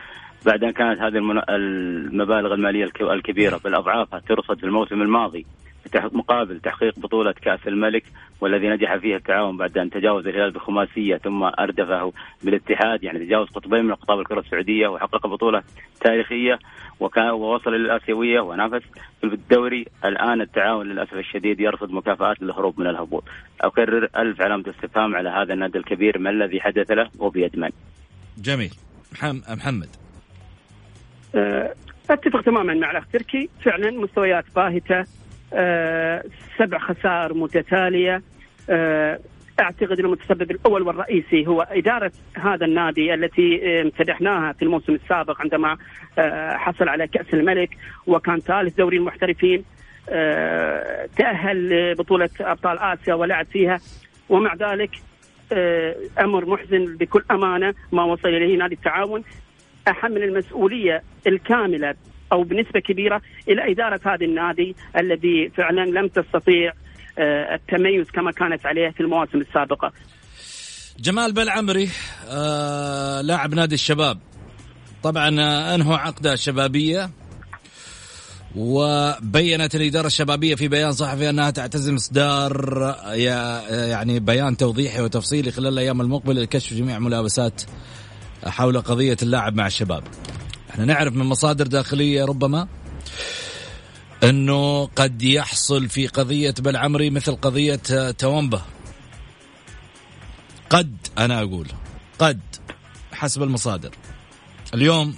بعد 0.46 0.64
ان 0.64 0.70
كانت 0.70 1.00
هذه 1.00 1.18
المبالغ 1.48 2.54
المالية 2.54 2.84
الكبيرة 3.00 3.60
بالاضعافها 3.64 4.20
ترصد 4.28 4.58
في 4.58 4.64
الموسم 4.66 5.02
الماضي. 5.02 5.46
مقابل 5.94 6.60
تحقيق 6.60 6.98
بطولة 6.98 7.32
كأس 7.32 7.60
الملك 7.66 8.04
والذي 8.40 8.68
نجح 8.68 8.96
فيها 8.96 9.16
التعاون 9.16 9.56
بعد 9.56 9.78
أن 9.78 9.90
تجاوز 9.90 10.26
الهلال 10.26 10.50
بخماسية 10.50 11.16
ثم 11.16 11.42
أردفه 11.42 12.12
بالاتحاد 12.42 13.04
يعني 13.04 13.18
تجاوز 13.18 13.48
قطبين 13.48 13.84
من 13.84 13.94
قطاب 13.94 14.20
الكرة 14.20 14.40
السعودية 14.40 14.88
وحقق 14.88 15.26
بطولة 15.26 15.62
تاريخية 16.00 16.58
وكان 17.00 17.30
ووصل 17.30 17.74
للآسيوية 17.74 18.40
ونافس 18.40 18.82
في 19.20 19.26
الدوري. 19.26 19.86
الآن 20.04 20.40
التعاون 20.40 20.86
للأسف 20.86 21.14
الشديد 21.14 21.60
يرصد 21.60 21.90
مكافآت 21.90 22.42
للهروب 22.42 22.80
من 22.80 22.86
الهبوط. 22.86 23.24
أكرر 23.60 24.08
ألف 24.16 24.40
علامة 24.40 24.64
استفهام 24.70 25.16
على 25.16 25.28
هذا 25.28 25.52
النادي 25.52 25.78
الكبير 25.78 26.18
ما 26.18 26.30
الذي 26.30 26.60
حدث 26.60 26.90
له 26.90 27.10
وبيد 27.18 27.58
من. 27.58 27.70
جميل. 28.38 28.70
محمد. 29.22 29.88
أه، 31.34 31.74
أتفق 32.10 32.40
تماما 32.40 32.74
مع 32.74 32.90
الأخ 32.90 33.06
تركي. 33.12 33.48
فعلا 33.64 33.90
مستويات 33.90 34.44
باهتة 34.56 35.04
سبع 36.58 36.78
خسائر 36.78 37.34
متتالية. 37.34 38.22
أه 38.70 39.18
أعتقد 39.60 39.98
المتسبب 39.98 40.50
الأول 40.50 40.82
والرئيسي 40.82 41.46
هو 41.46 41.66
إدارة 41.70 42.12
هذا 42.34 42.64
النادي 42.64 43.14
التي 43.14 43.80
امتدحناها 43.80 44.52
في 44.52 44.62
الموسم 44.62 44.94
السابق 44.94 45.40
عندما 45.40 45.76
حصل 46.56 46.88
على 46.88 47.06
كأس 47.06 47.34
الملك 47.34 47.70
وكان 48.06 48.40
ثالث 48.40 48.76
دوري 48.76 48.96
المحترفين. 48.96 49.64
تأهل 51.16 51.92
لبطولة 51.92 52.28
أبطال 52.40 52.78
آسيا 52.78 53.14
ولعب 53.14 53.46
فيها. 53.46 53.80
ومع 54.28 54.54
ذلك 54.54 54.90
أمر 56.18 56.46
محزن 56.46 56.96
بكل 56.96 57.24
أمانة 57.30 57.74
ما 57.92 58.04
وصل 58.04 58.28
إليه 58.28 58.58
نادي 58.58 58.74
التعاون. 58.74 59.24
احمل 59.88 60.22
المسؤولية 60.22 61.02
الكاملة 61.26 61.94
أو 62.32 62.42
بنسبة 62.42 62.80
كبيرة 62.80 63.22
إلى 63.48 63.72
إدارة 63.72 64.00
هذا 64.04 64.24
النادي 64.24 64.76
الذي 65.00 65.50
فعلا 65.56 65.84
لم 65.84 66.08
تستطيع 66.08 66.72
آه، 67.18 67.54
التميز 67.54 68.10
كما 68.10 68.30
كانت 68.30 68.66
عليه 68.66 68.90
في 68.90 69.00
المواسم 69.00 69.40
السابقة. 69.40 69.92
جمال 70.98 71.32
بلعمري 71.32 71.88
آه 72.28 73.20
لاعب 73.20 73.54
نادي 73.54 73.74
الشباب. 73.74 74.18
طبعا 75.02 75.28
انهوا 75.74 75.96
عقدة 75.96 76.32
الشبابيه 76.32 77.10
وبينت 78.56 79.74
الإدارة 79.74 80.06
الشبابية 80.06 80.54
في 80.54 80.68
بيان 80.68 80.92
صحفي 80.92 81.30
أنها 81.30 81.50
تعتزم 81.50 81.94
إصدار 81.94 82.94
يعني 83.70 84.20
بيان 84.20 84.56
توضيحي 84.56 85.00
وتفصيلي 85.00 85.50
خلال 85.50 85.72
الأيام 85.72 86.00
المقبلة 86.00 86.42
لكشف 86.42 86.74
جميع 86.74 86.98
ملابسات 86.98 87.62
حول 88.46 88.80
قضية 88.80 89.16
اللاعب 89.22 89.54
مع 89.54 89.66
الشباب. 89.66 90.02
إحنا 90.76 90.84
نعرف 90.84 91.14
من 91.14 91.26
مصادر 91.26 91.66
داخلية 91.66 92.24
ربما 92.24 92.68
إنه 94.24 94.86
قد 94.86 95.22
يحصل 95.22 95.88
في 95.88 96.06
قضية 96.06 96.54
بلعمري 96.58 97.10
مثل 97.10 97.36
قضية 97.36 98.10
تومبا. 98.10 98.62
قد 100.70 100.96
أنا 101.18 101.42
أقول 101.42 101.68
قد 102.18 102.40
حسب 103.12 103.42
المصادر. 103.42 103.90
اليوم 104.74 105.14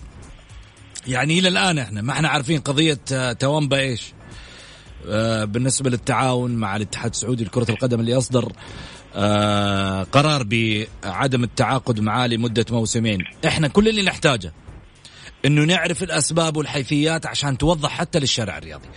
يعني 1.06 1.38
إلى 1.38 1.48
الآن 1.48 1.78
إحنا 1.78 2.02
ما 2.02 2.12
إحنا 2.12 2.28
عارفين 2.28 2.60
قضية 2.60 3.32
تومبا 3.32 3.78
إيش. 3.78 4.12
آه، 5.08 5.44
بالنسبة 5.44 5.90
للتعاون 5.90 6.50
مع 6.50 6.76
الاتحاد 6.76 7.10
السعودي 7.10 7.44
لكرة 7.44 7.70
القدم 7.70 8.00
اللي 8.00 8.18
أصدر 8.18 8.52
آه، 9.14 10.02
قرار 10.02 10.46
بعدم 10.50 11.44
التعاقد 11.44 12.00
معاه 12.00 12.26
لمدة 12.26 12.66
موسمين. 12.70 13.24
إحنا 13.46 13.68
كل 13.68 13.88
اللي 13.88 14.02
نحتاجه 14.02 14.52
إنه 15.44 15.64
نعرف 15.64 16.02
الأسباب 16.02 16.56
والحيثيات 16.56 17.26
عشان 17.26 17.58
توضح 17.58 17.90
حتى 17.90 18.20
للشارع 18.20 18.58
الرياضي 18.58 18.88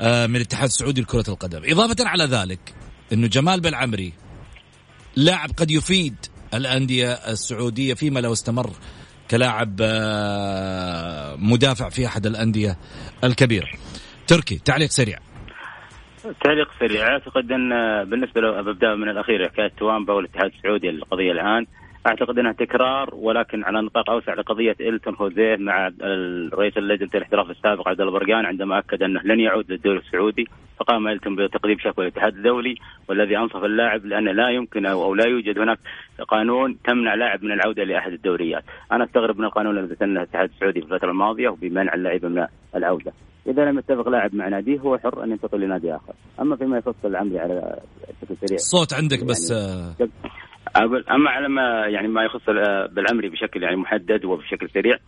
آه، 0.00 0.26
من 0.26 0.36
الاتحاد 0.36 0.64
السعودي 0.64 1.00
لكرة 1.00 1.24
القدم. 1.28 1.62
إضافة 1.64 1.96
على 2.00 2.24
ذلك 2.24 2.74
أنه 3.12 3.26
جمال 3.26 3.60
بالعمري 3.60 4.12
لاعب 5.16 5.50
قد 5.56 5.70
يفيد 5.70 6.14
الأندية 6.54 7.12
السعودية 7.12 7.94
فيما 7.94 8.20
لو 8.20 8.32
استمر 8.32 8.70
كلاعب 9.30 9.82
مدافع 11.38 11.88
في 11.88 12.06
أحد 12.06 12.26
الأندية 12.26 12.78
الكبيرة. 13.24 13.68
تركي 14.26 14.58
تعليق 14.58 14.90
سريع. 14.90 15.18
تعليق 16.44 16.68
سريع. 16.80 17.08
أعتقد 17.08 17.52
أن 17.52 17.70
بالنسبة 18.10 18.40
له 18.40 18.60
ببدا 18.62 18.94
من 18.94 19.08
الأخير 19.08 19.48
حكاية 19.48 19.72
توامبا 19.78 20.12
والاتحاد 20.12 20.50
السعودي 20.56 20.90
القضية 20.90 21.32
الآن 21.32 21.66
أعتقد 22.06 22.38
إنها 22.38 22.52
تكرار 22.52 23.14
ولكن 23.14 23.64
على 23.64 23.82
نطاق 23.82 24.10
أوسع 24.10 24.34
لقضية 24.34 24.76
إلتون 24.80 25.16
خوزيه 25.16 25.56
مع 25.56 25.90
رئيس 26.54 26.78
لجنه 26.78 27.10
الاحتراف 27.14 27.50
السابق 27.50 27.88
عبد 27.88 28.00
الله 28.00 28.12
برقان 28.12 28.46
عندما 28.46 28.78
أكد 28.78 29.02
أنه 29.02 29.20
لن 29.24 29.40
يعود 29.40 29.70
للدوري 29.72 29.98
السعودي 29.98 30.48
فقام 30.80 31.08
إلتون 31.08 31.36
بتقديم 31.36 31.78
شكوى 31.78 32.04
للاتحاد 32.04 32.36
الدولي 32.36 32.74
والذي 33.08 33.38
أنصف 33.38 33.64
اللاعب 33.64 34.06
لأن 34.06 34.28
لا 34.28 34.50
يمكن 34.50 34.86
أو 34.86 35.14
لا 35.14 35.26
يوجد 35.26 35.58
هناك 35.58 35.78
قانون 36.28 36.76
تمنع 36.84 37.14
لاعب 37.14 37.44
من 37.44 37.52
العودة 37.52 37.84
لأحد 37.84 38.12
الدوريات، 38.12 38.64
أنا 38.92 39.04
أستغرب 39.04 39.38
من 39.38 39.44
القانون 39.44 39.78
الذي 39.78 39.94
سنه 39.94 40.22
الاتحاد 40.22 40.50
السعودي 40.54 40.80
في 40.80 40.86
الفترة 40.86 41.10
الماضية 41.10 41.48
وبمنع 41.48 41.94
اللاعب 41.94 42.24
من 42.24 42.46
العودة. 42.74 43.12
إذا 43.46 43.64
لم 43.64 43.78
يتفق 43.78 44.08
لاعب 44.08 44.34
مع 44.34 44.48
ناديه 44.48 44.78
هو 44.78 44.98
حر 44.98 45.24
أن 45.24 45.30
ينتقل 45.30 45.60
لنادي 45.60 45.94
آخر، 45.94 46.12
أما 46.40 46.56
فيما 46.56 46.78
يخص 46.78 47.04
العمري 47.04 47.38
على 47.38 47.78
بشكل 48.22 48.36
سريع 48.36 48.54
الصوت 48.54 48.92
عندك 48.94 49.16
يعني 49.16 49.28
بس 49.28 49.52
آه، 49.52 49.94
أقول 50.00 50.10
أما 50.76 51.30
على 51.30 51.48
ما 51.48 51.86
يعني 51.86 52.08
ما 52.08 52.24
يخص 52.24 52.46
بالعمري 52.90 53.28
بشكل 53.28 53.62
يعني 53.62 53.76
محدد 53.76 54.24
وبشكل 54.24 54.70
سريع 54.70 54.98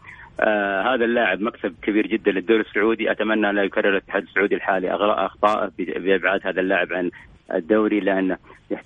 آه 0.40 0.82
هذا 0.82 1.04
اللاعب 1.04 1.40
مكسب 1.40 1.74
كبير 1.82 2.06
جدا 2.06 2.30
للدوري 2.32 2.60
السعودي. 2.60 3.10
أتمنى 3.10 3.50
أن 3.50 3.54
لا 3.54 3.62
يكرر 3.62 3.90
الاتحاد 3.90 4.22
السعودي 4.22 4.54
الحالي 4.54 4.94
اخطائه 4.94 5.70
بأبعاد 5.78 6.40
هذا 6.46 6.60
اللاعب 6.60 6.92
عن 6.92 7.10
الدوري 7.54 8.00
لأنه 8.00 8.36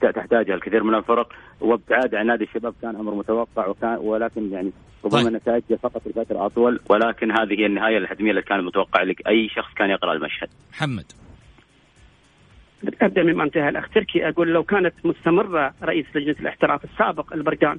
تحتاجها 0.01 0.55
الكثير 0.55 0.83
من 0.83 0.95
الفرق. 0.95 1.33
وابتعاد 1.61 2.15
عن 2.15 2.27
نادي 2.27 2.45
الشباب 2.45 2.75
كان 2.83 2.97
أمر 2.97 3.15
متوقع 3.15 3.67
وكان 3.67 3.97
ولكن 4.01 4.53
يعني 4.53 4.73
ربما 5.05 5.23
طيب. 5.23 5.33
نتائج 5.33 5.63
فقط 5.83 6.03
لفتره 6.07 6.47
أطول 6.47 6.81
ولكن 6.89 7.31
هذه 7.31 7.61
هي 7.61 7.67
النهاية 7.67 7.99
الحتمية 7.99 8.31
اللي 8.31 8.43
كانت 8.43 8.63
متوقعه 8.63 9.05
لك. 9.05 9.29
أي 9.29 9.49
شخص 9.49 9.75
كان 9.75 9.91
يقرأ 9.91 10.13
المشهد. 10.13 10.49
محمد. 10.73 11.13
ابدا 13.03 13.23
مما 13.23 13.45
انتهى 13.45 13.69
الاخ 13.69 13.89
تركي 13.89 14.29
أقول 14.29 14.49
لو 14.49 14.65
كانت 14.65 14.95
مستمرة 15.05 15.75
رئيس 15.83 16.07
لجنة 16.15 16.37
الاحتراف 16.41 16.85
السابق 16.85 17.33
البرقان 17.33 17.79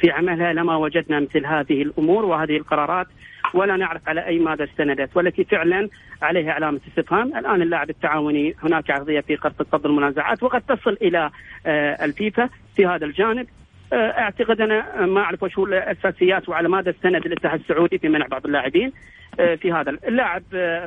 في 0.00 0.10
عملها 0.10 0.52
لما 0.52 0.76
وجدنا 0.76 1.20
مثل 1.20 1.46
هذه 1.46 1.82
الأمور 1.82 2.24
وهذه 2.24 2.56
القرارات 2.56 3.06
ولا 3.54 3.76
نعرف 3.76 4.08
على 4.08 4.26
أي 4.26 4.38
ماذا 4.38 4.64
استندت 4.64 5.16
والتي 5.16 5.44
فعلا 5.44 5.88
عليها 6.22 6.52
علامة 6.52 6.80
استفهام، 6.88 7.36
الآن 7.36 7.62
اللاعب 7.62 7.90
التعاوني 7.90 8.54
هناك 8.62 8.90
عرضية 8.90 9.20
في 9.20 9.36
قرض 9.36 9.62
فض 9.72 9.86
المنازعات 9.86 10.42
وقد 10.42 10.60
تصل 10.60 10.96
إلى 11.02 11.30
آه، 11.66 12.04
الفيفا 12.04 12.48
في 12.76 12.86
هذا 12.86 13.06
الجانب. 13.06 13.46
أعتقد 13.92 14.60
أنا 14.60 15.06
ما 15.06 15.20
أعرف 15.20 15.42
وش 15.42 15.58
الأساسيات 15.58 16.48
وعلى 16.48 16.68
ماذا 16.68 16.90
استند 16.90 17.26
الاتحاد 17.26 17.60
السعودي 17.60 17.98
في 17.98 18.08
منع 18.08 18.26
بعض 18.26 18.46
اللاعبين 18.46 18.92
في 19.36 19.72
هذا 19.72 19.90
اللاعب 20.08 20.42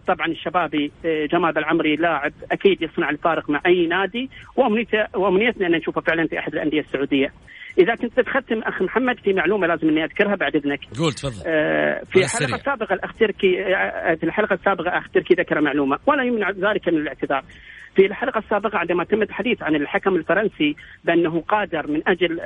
طبعا 0.08 0.28
الشبابي 0.28 0.91
جماد 1.06 1.58
العمري 1.58 1.95
لاعب 1.95 2.34
أكيد 2.51 2.82
يصنع 2.82 3.10
الفارق 3.10 3.49
مع 3.49 3.62
أي 3.66 3.88
نادي 3.88 4.30
وامنيتنا 5.14 5.68
أن 5.68 5.72
نشوفه 5.72 6.01
فعلا 6.01 6.28
في 6.28 6.39
أحد 6.39 6.54
الأندية 6.54 6.80
السعودية. 6.80 7.34
إذا 7.78 7.95
كنت 7.95 8.20
تختم 8.20 8.60
أخ 8.60 8.82
محمد 8.82 9.20
في 9.20 9.34
معلومة 9.34 9.68
لازم 9.68 9.89
إني 9.89 10.04
أذكرها 10.04 10.36
بعد 10.36 10.56
إذنك. 10.56 10.80
قول 10.99 11.14
تفضل. 11.14 11.43
في 12.12 12.20
الحلقة 12.20 12.56
السابقة 12.56 12.93
الاخ 12.93 13.14
تركي 13.14 13.64
في 14.20 14.24
الحلقة 14.24 14.54
السابقة 14.54 14.97
اخ 14.97 15.10
تركي 15.10 15.34
ذكر 15.34 15.62
معلومة 15.62 15.99
ولا 16.06 16.24
يمنع 16.24 16.49
ذلك 16.49 16.88
من 16.88 16.97
الاعتذار. 16.97 17.43
في 17.96 18.06
الحلقة 18.06 18.39
السابقة 18.39 18.78
عندما 18.78 19.04
تم 19.04 19.22
الحديث 19.22 19.64
عن 19.64 19.76
الحكم 19.76 20.16
الفرنسي 20.16 20.76
بأنه 21.04 21.44
قادر 21.48 21.88
من 21.88 22.02
أجل 22.08 22.39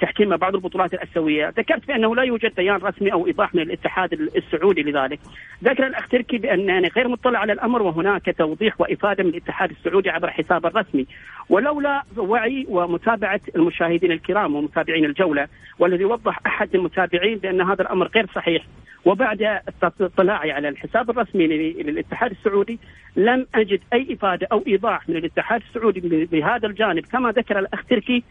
تحكيم 0.00 0.36
بعض 0.36 0.54
البطولات 0.54 0.94
الاسيويه، 0.94 1.48
ذكرت 1.48 1.88
بأنه 1.88 2.16
لا 2.16 2.22
يوجد 2.22 2.54
بيان 2.54 2.76
رسمي 2.76 3.12
أو 3.12 3.26
إيضاح 3.26 3.54
من 3.54 3.62
الاتحاد 3.62 4.12
السعودي 4.12 4.82
لذلك. 4.82 5.20
ذكر 5.64 5.86
الاخ 5.86 6.08
تركي 6.08 6.38
بأنني 6.38 6.88
غير 6.88 7.08
مطلع 7.08 7.38
على 7.38 7.52
الأمر 7.52 7.82
وهناك 7.82 8.34
توضيح 8.38 8.80
وإفادة 8.80 9.24
من 9.24 9.30
الاتحاد 9.30 9.70
السعودي 9.70 10.10
عبر 10.10 10.30
حسابه 10.30 10.68
الرسمي، 10.68 11.06
ولولا 11.48 12.02
وعي 12.16 12.66
ومتابعة 12.68 13.40
المشاهدين 13.56 14.12
الكرام 14.12 14.54
ومتابعين 14.54 15.04
الجولة 15.04 15.48
والذي 15.78 16.04
وضح 16.04 16.40
أحد 16.46 16.74
المتابعين 16.74 17.38
بأن 17.38 17.60
هذا 17.60 17.82
الأمر 17.82 18.06
غير 18.06 18.26
صحيح 18.34 18.64
وبعد 19.04 19.60
اطلاعي 20.00 20.52
على 20.52 20.68
الحساب 20.68 21.10
الرسمي 21.10 21.46
للاتحاد 21.82 22.30
السعودي 22.30 22.78
لم 23.16 23.46
أجد 23.54 23.80
أي 23.92 24.06
إفادة 24.10 24.37
أو 24.44 24.64
إيضاح 24.66 25.08
من 25.08 25.16
الاتحاد 25.16 25.62
السعودي 25.68 26.00
بهذا 26.24 26.66
الجانب. 26.66 27.06
كما 27.06 27.30
ذكر 27.30 27.58
الأخ 27.58 27.84
تركي 27.84 28.22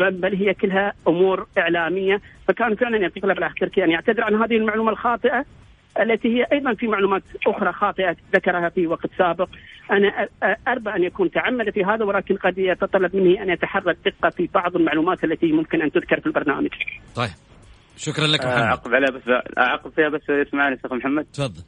بل 0.00 0.34
هي 0.34 0.54
كلها 0.54 0.92
أمور 1.08 1.46
إعلامية. 1.58 2.20
فكان 2.48 2.74
فعلا 2.74 2.96
ينطق 2.96 3.26
له 3.26 3.34
بالاخ 3.34 3.54
تركي 3.54 3.84
أن 3.84 3.90
يعتذر 3.90 4.24
عن 4.24 4.34
هذه 4.34 4.56
المعلومة 4.56 4.90
الخاطئة 4.90 5.44
التي 6.00 6.28
هي 6.28 6.46
أيضا 6.52 6.74
في 6.74 6.86
معلومات 6.86 7.22
أخرى 7.46 7.72
خاطئة 7.72 8.16
ذكرها 8.34 8.68
في 8.68 8.86
وقت 8.86 9.10
سابق. 9.18 9.48
أنا 9.90 10.28
أربى 10.68 10.90
أن 10.90 11.02
يكون 11.02 11.30
تعمد 11.30 11.70
في 11.70 11.84
هذا 11.84 12.04
ولكن 12.04 12.36
قد 12.36 12.58
يتطلب 12.58 13.16
مني 13.16 13.42
أن 13.42 13.50
يتحرى 13.50 13.90
الدقه 13.92 14.30
في 14.30 14.48
بعض 14.54 14.76
المعلومات 14.76 15.24
التي 15.24 15.52
ممكن 15.52 15.82
أن 15.82 15.90
تذكر 15.90 16.20
في 16.20 16.26
البرنامج. 16.26 16.70
طيب. 17.16 17.30
شكرا 17.96 18.26
لك 18.26 18.40
محمد. 18.46 18.62
اعقب 18.62 18.94
عليها 18.94 19.10
بس 19.10 19.22
اعقب 19.58 19.90
فيها 19.90 20.08
بس 20.08 20.30
اسمعني 20.30 20.74
أستاذ 20.74 20.94
محمد. 20.94 21.24
تفضل. 21.24 21.62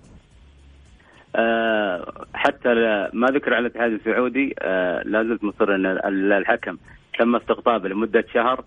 حتى 2.34 2.74
ما 3.12 3.26
ذكر 3.26 3.54
على 3.54 3.66
الاتحاد 3.66 3.92
السعودي 3.92 4.54
أه 4.58 5.02
لا 5.02 5.22
زلت 5.22 5.44
مصر 5.44 5.74
إن 5.74 5.86
الحكم 6.32 6.76
تم 7.18 7.36
استقطابه 7.36 7.88
لمدة 7.88 8.24
شهر 8.34 8.64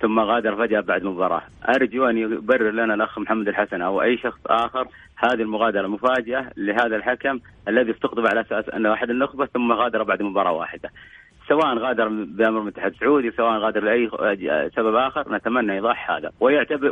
ثم 0.00 0.20
غادر 0.20 0.56
فجأة 0.56 0.80
بعد 0.80 1.04
مباراة، 1.04 1.42
أرجو 1.68 2.06
أن 2.06 2.18
يبرر 2.18 2.70
لنا 2.70 2.94
الأخ 2.94 3.18
محمد 3.18 3.48
الحسن 3.48 3.82
أو 3.82 4.02
أي 4.02 4.18
شخص 4.18 4.40
آخر 4.46 4.88
هذه 5.16 5.42
المغادرة 5.42 5.86
مفاجأة 5.86 6.50
لهذا 6.56 6.96
الحكم 6.96 7.40
الذي 7.68 7.90
استقطب 7.90 8.26
على 8.26 8.40
أساس 8.40 8.68
أنه 8.68 8.92
أحد 8.92 9.10
النخبة 9.10 9.46
ثم 9.46 9.72
غادر 9.72 10.02
بعد 10.02 10.22
مباراة 10.22 10.52
واحدة. 10.52 10.90
سواء 11.48 11.78
غادر 11.78 12.08
بأمر 12.08 12.60
من 12.60 12.68
الاتحاد 12.68 12.92
السعودي 12.92 13.30
سواء 13.36 13.58
غادر 13.58 13.80
لاي 13.84 14.10
سبب 14.76 14.94
آخر 14.94 15.36
نتمنى 15.36 15.72
إيضاح 15.72 16.10
هذا. 16.10 16.30
ويعتبر 16.40 16.90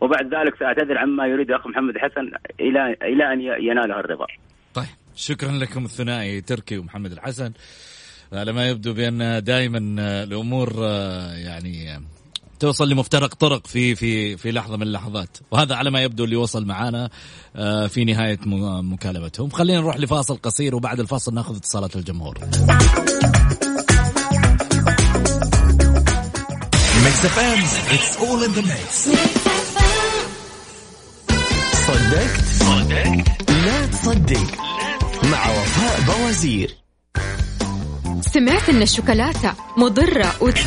وبعد 0.00 0.34
ذلك 0.34 0.54
سأعتذر 0.60 0.98
عما 0.98 1.26
يريد 1.26 1.50
اخ 1.50 1.66
محمد 1.66 1.94
حسن 1.98 2.30
إلى 2.60 2.96
إلى 3.02 3.32
أن 3.32 3.40
يناله 3.40 4.00
الرضا. 4.00 4.26
طيب 4.74 4.86
شكرا 5.16 5.52
لكم 5.52 5.84
الثنائي 5.84 6.40
تركي 6.40 6.78
ومحمد 6.78 7.12
الحسن. 7.12 7.52
على 8.32 8.52
ما 8.52 8.68
يبدو 8.68 8.94
بأن 8.94 9.44
دائما 9.44 9.78
الأمور 10.22 10.72
يعني 11.46 12.00
توصل 12.60 12.88
لمفترق 12.88 13.34
طرق 13.34 13.66
في 13.66 13.94
في 13.94 14.36
في 14.36 14.52
لحظة 14.52 14.76
من 14.76 14.82
اللحظات. 14.82 15.38
وهذا 15.50 15.74
على 15.74 15.90
ما 15.90 16.02
يبدو 16.02 16.24
اللي 16.24 16.36
وصل 16.36 16.66
معانا 16.66 17.08
في 17.88 18.04
نهاية 18.04 18.38
مكالمتهم. 18.82 19.48
خلينا 19.48 19.80
نروح 19.80 19.96
لفاصل 19.96 20.36
قصير 20.36 20.74
وبعد 20.74 21.00
الفاصل 21.00 21.34
نأخذ 21.34 21.56
اتصالات 21.56 21.96
الجمهور. 21.96 22.34
صدقت 31.86 32.44
صدقت؟ 32.58 33.50
لا 33.50 33.86
تصدق. 33.86 34.46
مع 35.24 35.50
وفاء 35.50 36.00
بوازير. 36.06 36.76
سمعت 38.34 38.68
إن 38.68 38.82
الشوكولاتة 38.82 39.54
مضرة 39.76 40.34
وت... 40.40 40.58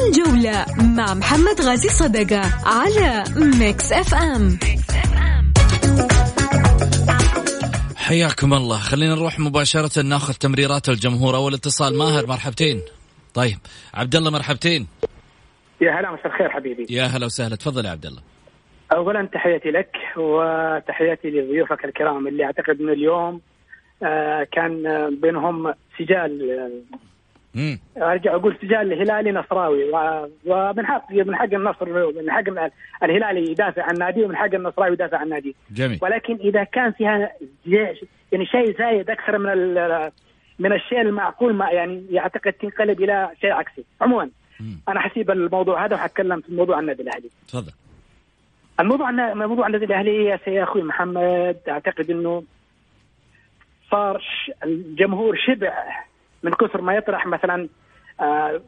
الجولة 0.00 0.66
مع 0.78 1.14
محمد 1.14 1.60
غازي 1.60 1.88
صدقة 1.88 2.42
على 2.64 3.24
Mix 3.36 3.92
FM 3.92 4.58
حياكم 8.10 8.54
الله. 8.54 8.78
خلينا 8.78 9.14
نروح 9.14 9.40
مباشرة 9.40 10.02
ناخذ 10.02 10.34
تمريرات 10.34 10.88
الجمهور. 10.88 11.36
أول 11.36 11.54
اتصال 11.54 11.98
ماهر 11.98 12.26
مرحبتين. 12.26 12.82
طيب 13.34 13.58
عبد 13.94 14.16
الله 14.16 14.30
مرحبتين. 14.30 14.86
يا 15.80 15.90
هلا 15.90 16.12
مساء 16.12 16.26
الخير 16.26 16.50
حبيبي. 16.50 16.86
يا 16.90 17.04
هلا 17.04 17.26
وسهلا. 17.26 17.56
تفضل 17.56 17.84
يا 17.84 17.90
عبد 17.90 18.06
الله. 18.06 18.22
اولا 18.92 19.28
تحياتي 19.32 19.70
لك 19.70 19.96
وتحياتي 20.16 21.28
لضيوفك 21.28 21.84
الكرام 21.84 22.28
اللي 22.28 22.44
أعتقد 22.44 22.80
من 22.80 22.92
اليوم 22.92 23.40
آه 24.02 24.46
كان 24.52 24.82
بينهم 25.22 25.74
سجال 25.98 26.32
مم. 26.92 27.09
أرجع 27.96 28.34
أقول 28.34 28.56
سجال 28.62 28.92
هلالي 28.92 29.32
نصراوي 29.32 29.84
ومن 30.46 30.86
حق 30.86 31.12
من 31.12 31.36
حق 31.36 31.54
النصر 31.54 32.12
من 32.12 32.30
حق 32.30 32.70
الهلالي 33.02 33.50
يدافع 33.50 33.82
عن 33.82 33.98
ناديه 33.98 34.24
ومن 34.24 34.36
حق 34.36 34.54
النصراوي 34.54 34.92
يدافع 34.92 35.18
عن 35.18 35.28
ناديه. 35.28 35.52
جميل. 35.70 35.98
ولكن 36.02 36.34
إذا 36.34 36.64
كان 36.64 36.92
فيها 36.92 37.32
يعني 38.32 38.46
شيء 38.46 38.78
زايد 38.78 39.10
أكثر 39.10 39.38
من 39.38 39.74
من 40.58 40.72
الشيء 40.72 41.00
المعقول 41.00 41.54
ما 41.54 41.70
يعني 41.70 42.06
يعتقد 42.10 42.52
تنقلب 42.52 43.02
إلى 43.02 43.30
شيء 43.40 43.52
عكسي. 43.52 43.84
عموما 44.00 44.30
مم. 44.60 44.80
أنا 44.88 45.00
حسيب 45.00 45.30
الموضوع 45.30 45.84
هذا 45.84 45.94
وحتكلم 45.94 46.40
في 46.40 46.48
الموضوع 46.48 46.76
عن 46.76 46.82
النادي 46.82 47.02
الأهلي. 47.02 47.30
تفضل. 47.48 47.72
الموضوع 48.80 49.06
عن 49.06 49.38
موضوع 49.38 49.66
النادي 49.66 49.84
الأهلي 49.84 50.24
يا 50.46 50.62
أخوي 50.62 50.82
محمد 50.82 51.56
أعتقد 51.68 52.10
إنه 52.10 52.42
صار 53.90 54.24
الجمهور 54.64 55.36
شبع 55.46 55.84
من 56.42 56.52
كثر 56.52 56.80
ما 56.80 56.94
يطرح 56.94 57.26
مثلا 57.26 57.68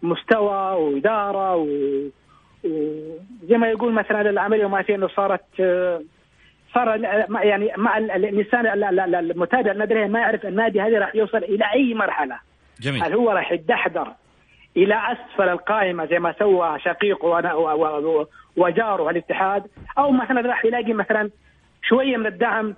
مستوى 0.03 0.83
وإدارة 0.83 1.57
وزي 1.57 3.57
ما 3.57 3.69
يقول 3.69 3.93
مثلا 3.93 4.21
العملية 4.21 4.65
وما 4.65 4.83
فيه 4.83 4.95
انه 4.95 5.09
صارت 5.09 5.45
صار 6.75 7.01
يعني 7.43 7.73
مع 7.77 7.99
الإنسان 7.99 8.67
المتابع 9.15 9.73
النادي 9.73 10.09
ما 10.09 10.21
يعرف 10.21 10.47
النادي 10.47 10.81
هذا 10.81 10.99
راح 10.99 11.15
يوصل 11.15 11.39
إلى 11.39 11.65
أي 11.75 11.95
مرحلة. 11.95 12.39
جميل. 12.81 13.03
هل 13.03 13.15
هو 13.15 13.31
راح 13.31 13.53
يتدحضر 13.53 14.09
إلى 14.77 15.01
أسفل 15.13 15.49
القائمة 15.49 16.07
زي 16.07 16.19
ما 16.19 16.35
سوى 16.39 16.79
شقيقه 16.79 17.29
وجاره 18.57 19.11
الاتحاد؟ 19.11 19.67
أو 19.99 20.11
مثلا 20.11 20.41
راح 20.41 20.65
يلاقي 20.65 20.93
مثلا 20.93 21.31
شوية 21.83 22.17
من 22.17 22.27
الدعم 22.27 22.75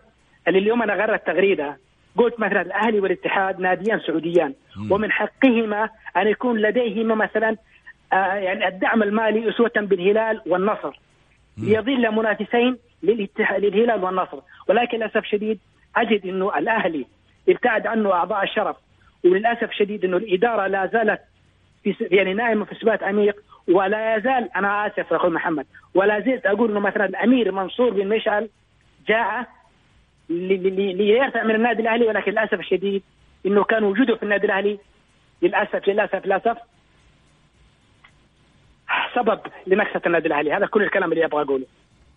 اللي 0.49 0.59
اليوم 0.59 0.83
أنا 0.83 0.95
غرت 0.95 1.27
تغريده. 1.27 1.77
قلت 2.17 2.41
مثلا 2.41 2.61
الأهلي 2.63 3.01
والاتحاد 3.01 3.61
ناديان 3.61 4.01
سعوديان. 4.01 4.55
ومن 4.91 5.13
حقهما 5.13 5.89
أن 6.17 6.29
يكون 6.29 6.59
لديهما 6.59 7.15
مثلا 7.15 7.57
آه 8.13 8.35
يعني 8.35 8.69
الدعم 8.69 9.03
المالي 9.03 9.51
أسوة 9.51 9.73
بالهلال 9.77 10.41
والنصر. 10.47 10.99
ليظل 11.59 12.11
منافسين 12.11 12.77
للاتحاد 13.03 13.65
للهلال 13.65 14.05
والنصر 14.05 14.39
ولكن 14.69 14.99
للأسف 14.99 15.25
شديد 15.25 15.59
أجد 15.97 16.27
إنه 16.27 16.59
الأهلي 16.59 17.07
ابتعد 17.49 17.87
عنه 17.87 18.13
أعضاء 18.13 18.43
الشرف 18.43 18.77
وللأسف 19.25 19.71
شديد 19.73 20.05
إنه 20.05 20.17
الإدارة 20.17 20.67
لا 20.67 20.87
زالت 20.87 21.21
في 21.85 21.95
يعني 22.11 22.35
نائمة 22.35 22.65
في 22.65 22.75
سبات 22.75 23.03
عميق 23.03 23.37
ولا 23.69 24.17
يزال 24.17 24.49
أنا 24.57 24.87
آسف 24.87 25.11
يا 25.11 25.17
أخوي 25.17 25.31
محمد 25.31 25.67
ولا 25.95 26.21
زلت 26.21 26.47
أقول 26.47 26.71
إنه 26.71 26.81
مثلا 26.81 27.05
الأمير 27.05 27.53
منصور 27.53 27.91
بن 27.91 28.09
مشعل 28.09 28.49
جاء 29.09 29.47
لي- 30.31 30.57
لي- 30.57 30.93
ليرفع 30.93 31.43
من 31.43 31.55
النادي 31.55 31.83
الأهلي 31.83 32.07
ولكن 32.07 32.33
للأسف 32.33 32.55
الشديد 32.55 33.03
إنه 33.47 33.65
كان 33.65 33.85
وجوده 33.85 34.17
في 34.17 34.23
النادي 34.23 34.47
الأهلي 34.47 34.79
للأسف 35.43 35.89
للأسف 35.89 36.27
للأسف 36.27 36.59
سبب 39.15 39.41
لنكسه 39.67 40.01
النادي 40.07 40.29
الأهلي. 40.29 40.53
هذا 40.53 40.67
كل 40.67 40.83
الكلام 40.83 41.13
اللي 41.13 41.25
أبغى 41.25 41.43
أقوله. 41.43 41.67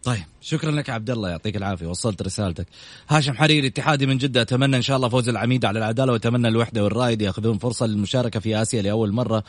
طيب 0.04 0.24
شكرا 0.42 0.72
لك 0.72 0.90
عبد 0.90 1.10
الله 1.10 1.30
يعطيك 1.30 1.56
العافية 1.56 1.88
وصلت 1.88 2.22
رسالتك. 2.22 2.68
هاشم 3.10 3.34
حريري 3.34 3.68
اتحادي 3.68 4.06
من 4.06 4.18
جدة 4.18 4.42
أتمنى 4.42 4.78
إن 4.78 4.82
شاء 4.82 4.98
الله 4.98 5.10
فوز 5.10 5.30
العميد 5.30 5.66
على 5.66 5.80
العدالة 5.80 6.14
وأتمنى 6.14 6.48
الوحدة 6.48 6.84
والرائد 6.84 7.22
ياخذون 7.22 7.58
فرصة 7.58 7.86
للمشاركة 7.86 8.40
في 8.40 8.62
آسيا 8.62 8.82
لأول 8.82 9.12
مرة 9.12 9.44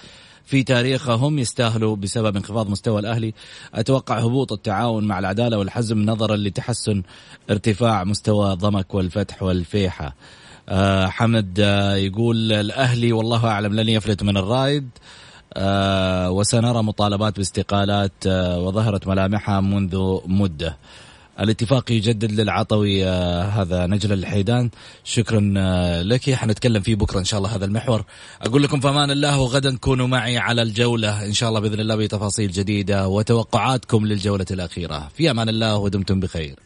في 0.45 0.63
تاريخهم 0.63 1.39
يستاهلوا 1.39 1.97
بسبب 1.97 2.37
انخفاض 2.37 2.71
مستوى 2.71 3.01
الأهلي. 3.01 3.35
أتوقع 3.75 4.19
هبوط 4.19 4.53
التعاون 4.53 5.05
مع 5.05 5.19
العدالة 5.19 5.59
والحزم 5.59 5.99
نظرا 5.99 6.37
لتحسن 6.37 7.03
ارتفاع 7.51 8.05
مستوى 8.05 8.55
ضمك 8.55 8.95
والفتح 8.95 9.43
والفيحة. 9.43 10.15
آه 10.69 11.07
حمد 11.07 11.61
آه 11.61 11.97
يقول 11.97 12.53
الأهلي 12.53 13.13
والله 13.13 13.47
أعلم 13.47 13.75
لن 13.75 13.89
يفلت 13.89 14.23
من 14.23 14.37
الرايد 14.37 14.89
آه 14.91 14.99
وسنرى 16.31 16.83
مطالبات 16.83 17.37
باستقالات 17.37 18.13
آه 18.27 18.59
وظهرت 18.59 19.07
ملامحها 19.07 19.61
منذ 19.61 20.19
مدة. 20.27 20.77
الاتفاق 21.41 21.93
يجدد 21.93 22.33
للعطوي 22.33 23.07
آه 23.07 23.43
هذا 23.43 23.87
نجل 23.87 24.13
الحيدان. 24.13 24.71
شكرا 25.05 25.55
آه 25.57 26.03
لك. 26.03 26.31
حنتكلم 26.31 26.83
فيه 26.83 26.95
بكرة 26.95 27.19
إن 27.19 27.25
شاء 27.25 27.39
الله 27.39 27.57
هذا 27.57 27.65
المحور. 27.65 28.05
أقول 28.43 28.63
لكم 28.63 28.81
في 28.81 28.89
أمان 28.89 29.11
الله 29.11 29.41
وغدا 29.41 29.77
كونوا 29.77 30.07
معي 30.07 30.39
على 30.39 30.63
الجولة 30.63 31.25
إن 31.25 31.33
شاء 31.33 31.49
الله 31.49 31.61
بإذن 31.61 31.81
الله 31.81 31.97
بتفاصيل 31.97 32.51
جديدة 32.51 33.09
وتوقعاتكم 33.09 34.07
للجولة 34.07 34.47
الأخيرة. 34.51 35.09
في 35.15 35.31
أمان 35.31 35.49
الله 35.49 35.77
ودمتم 35.77 36.21
بخير. 36.21 36.59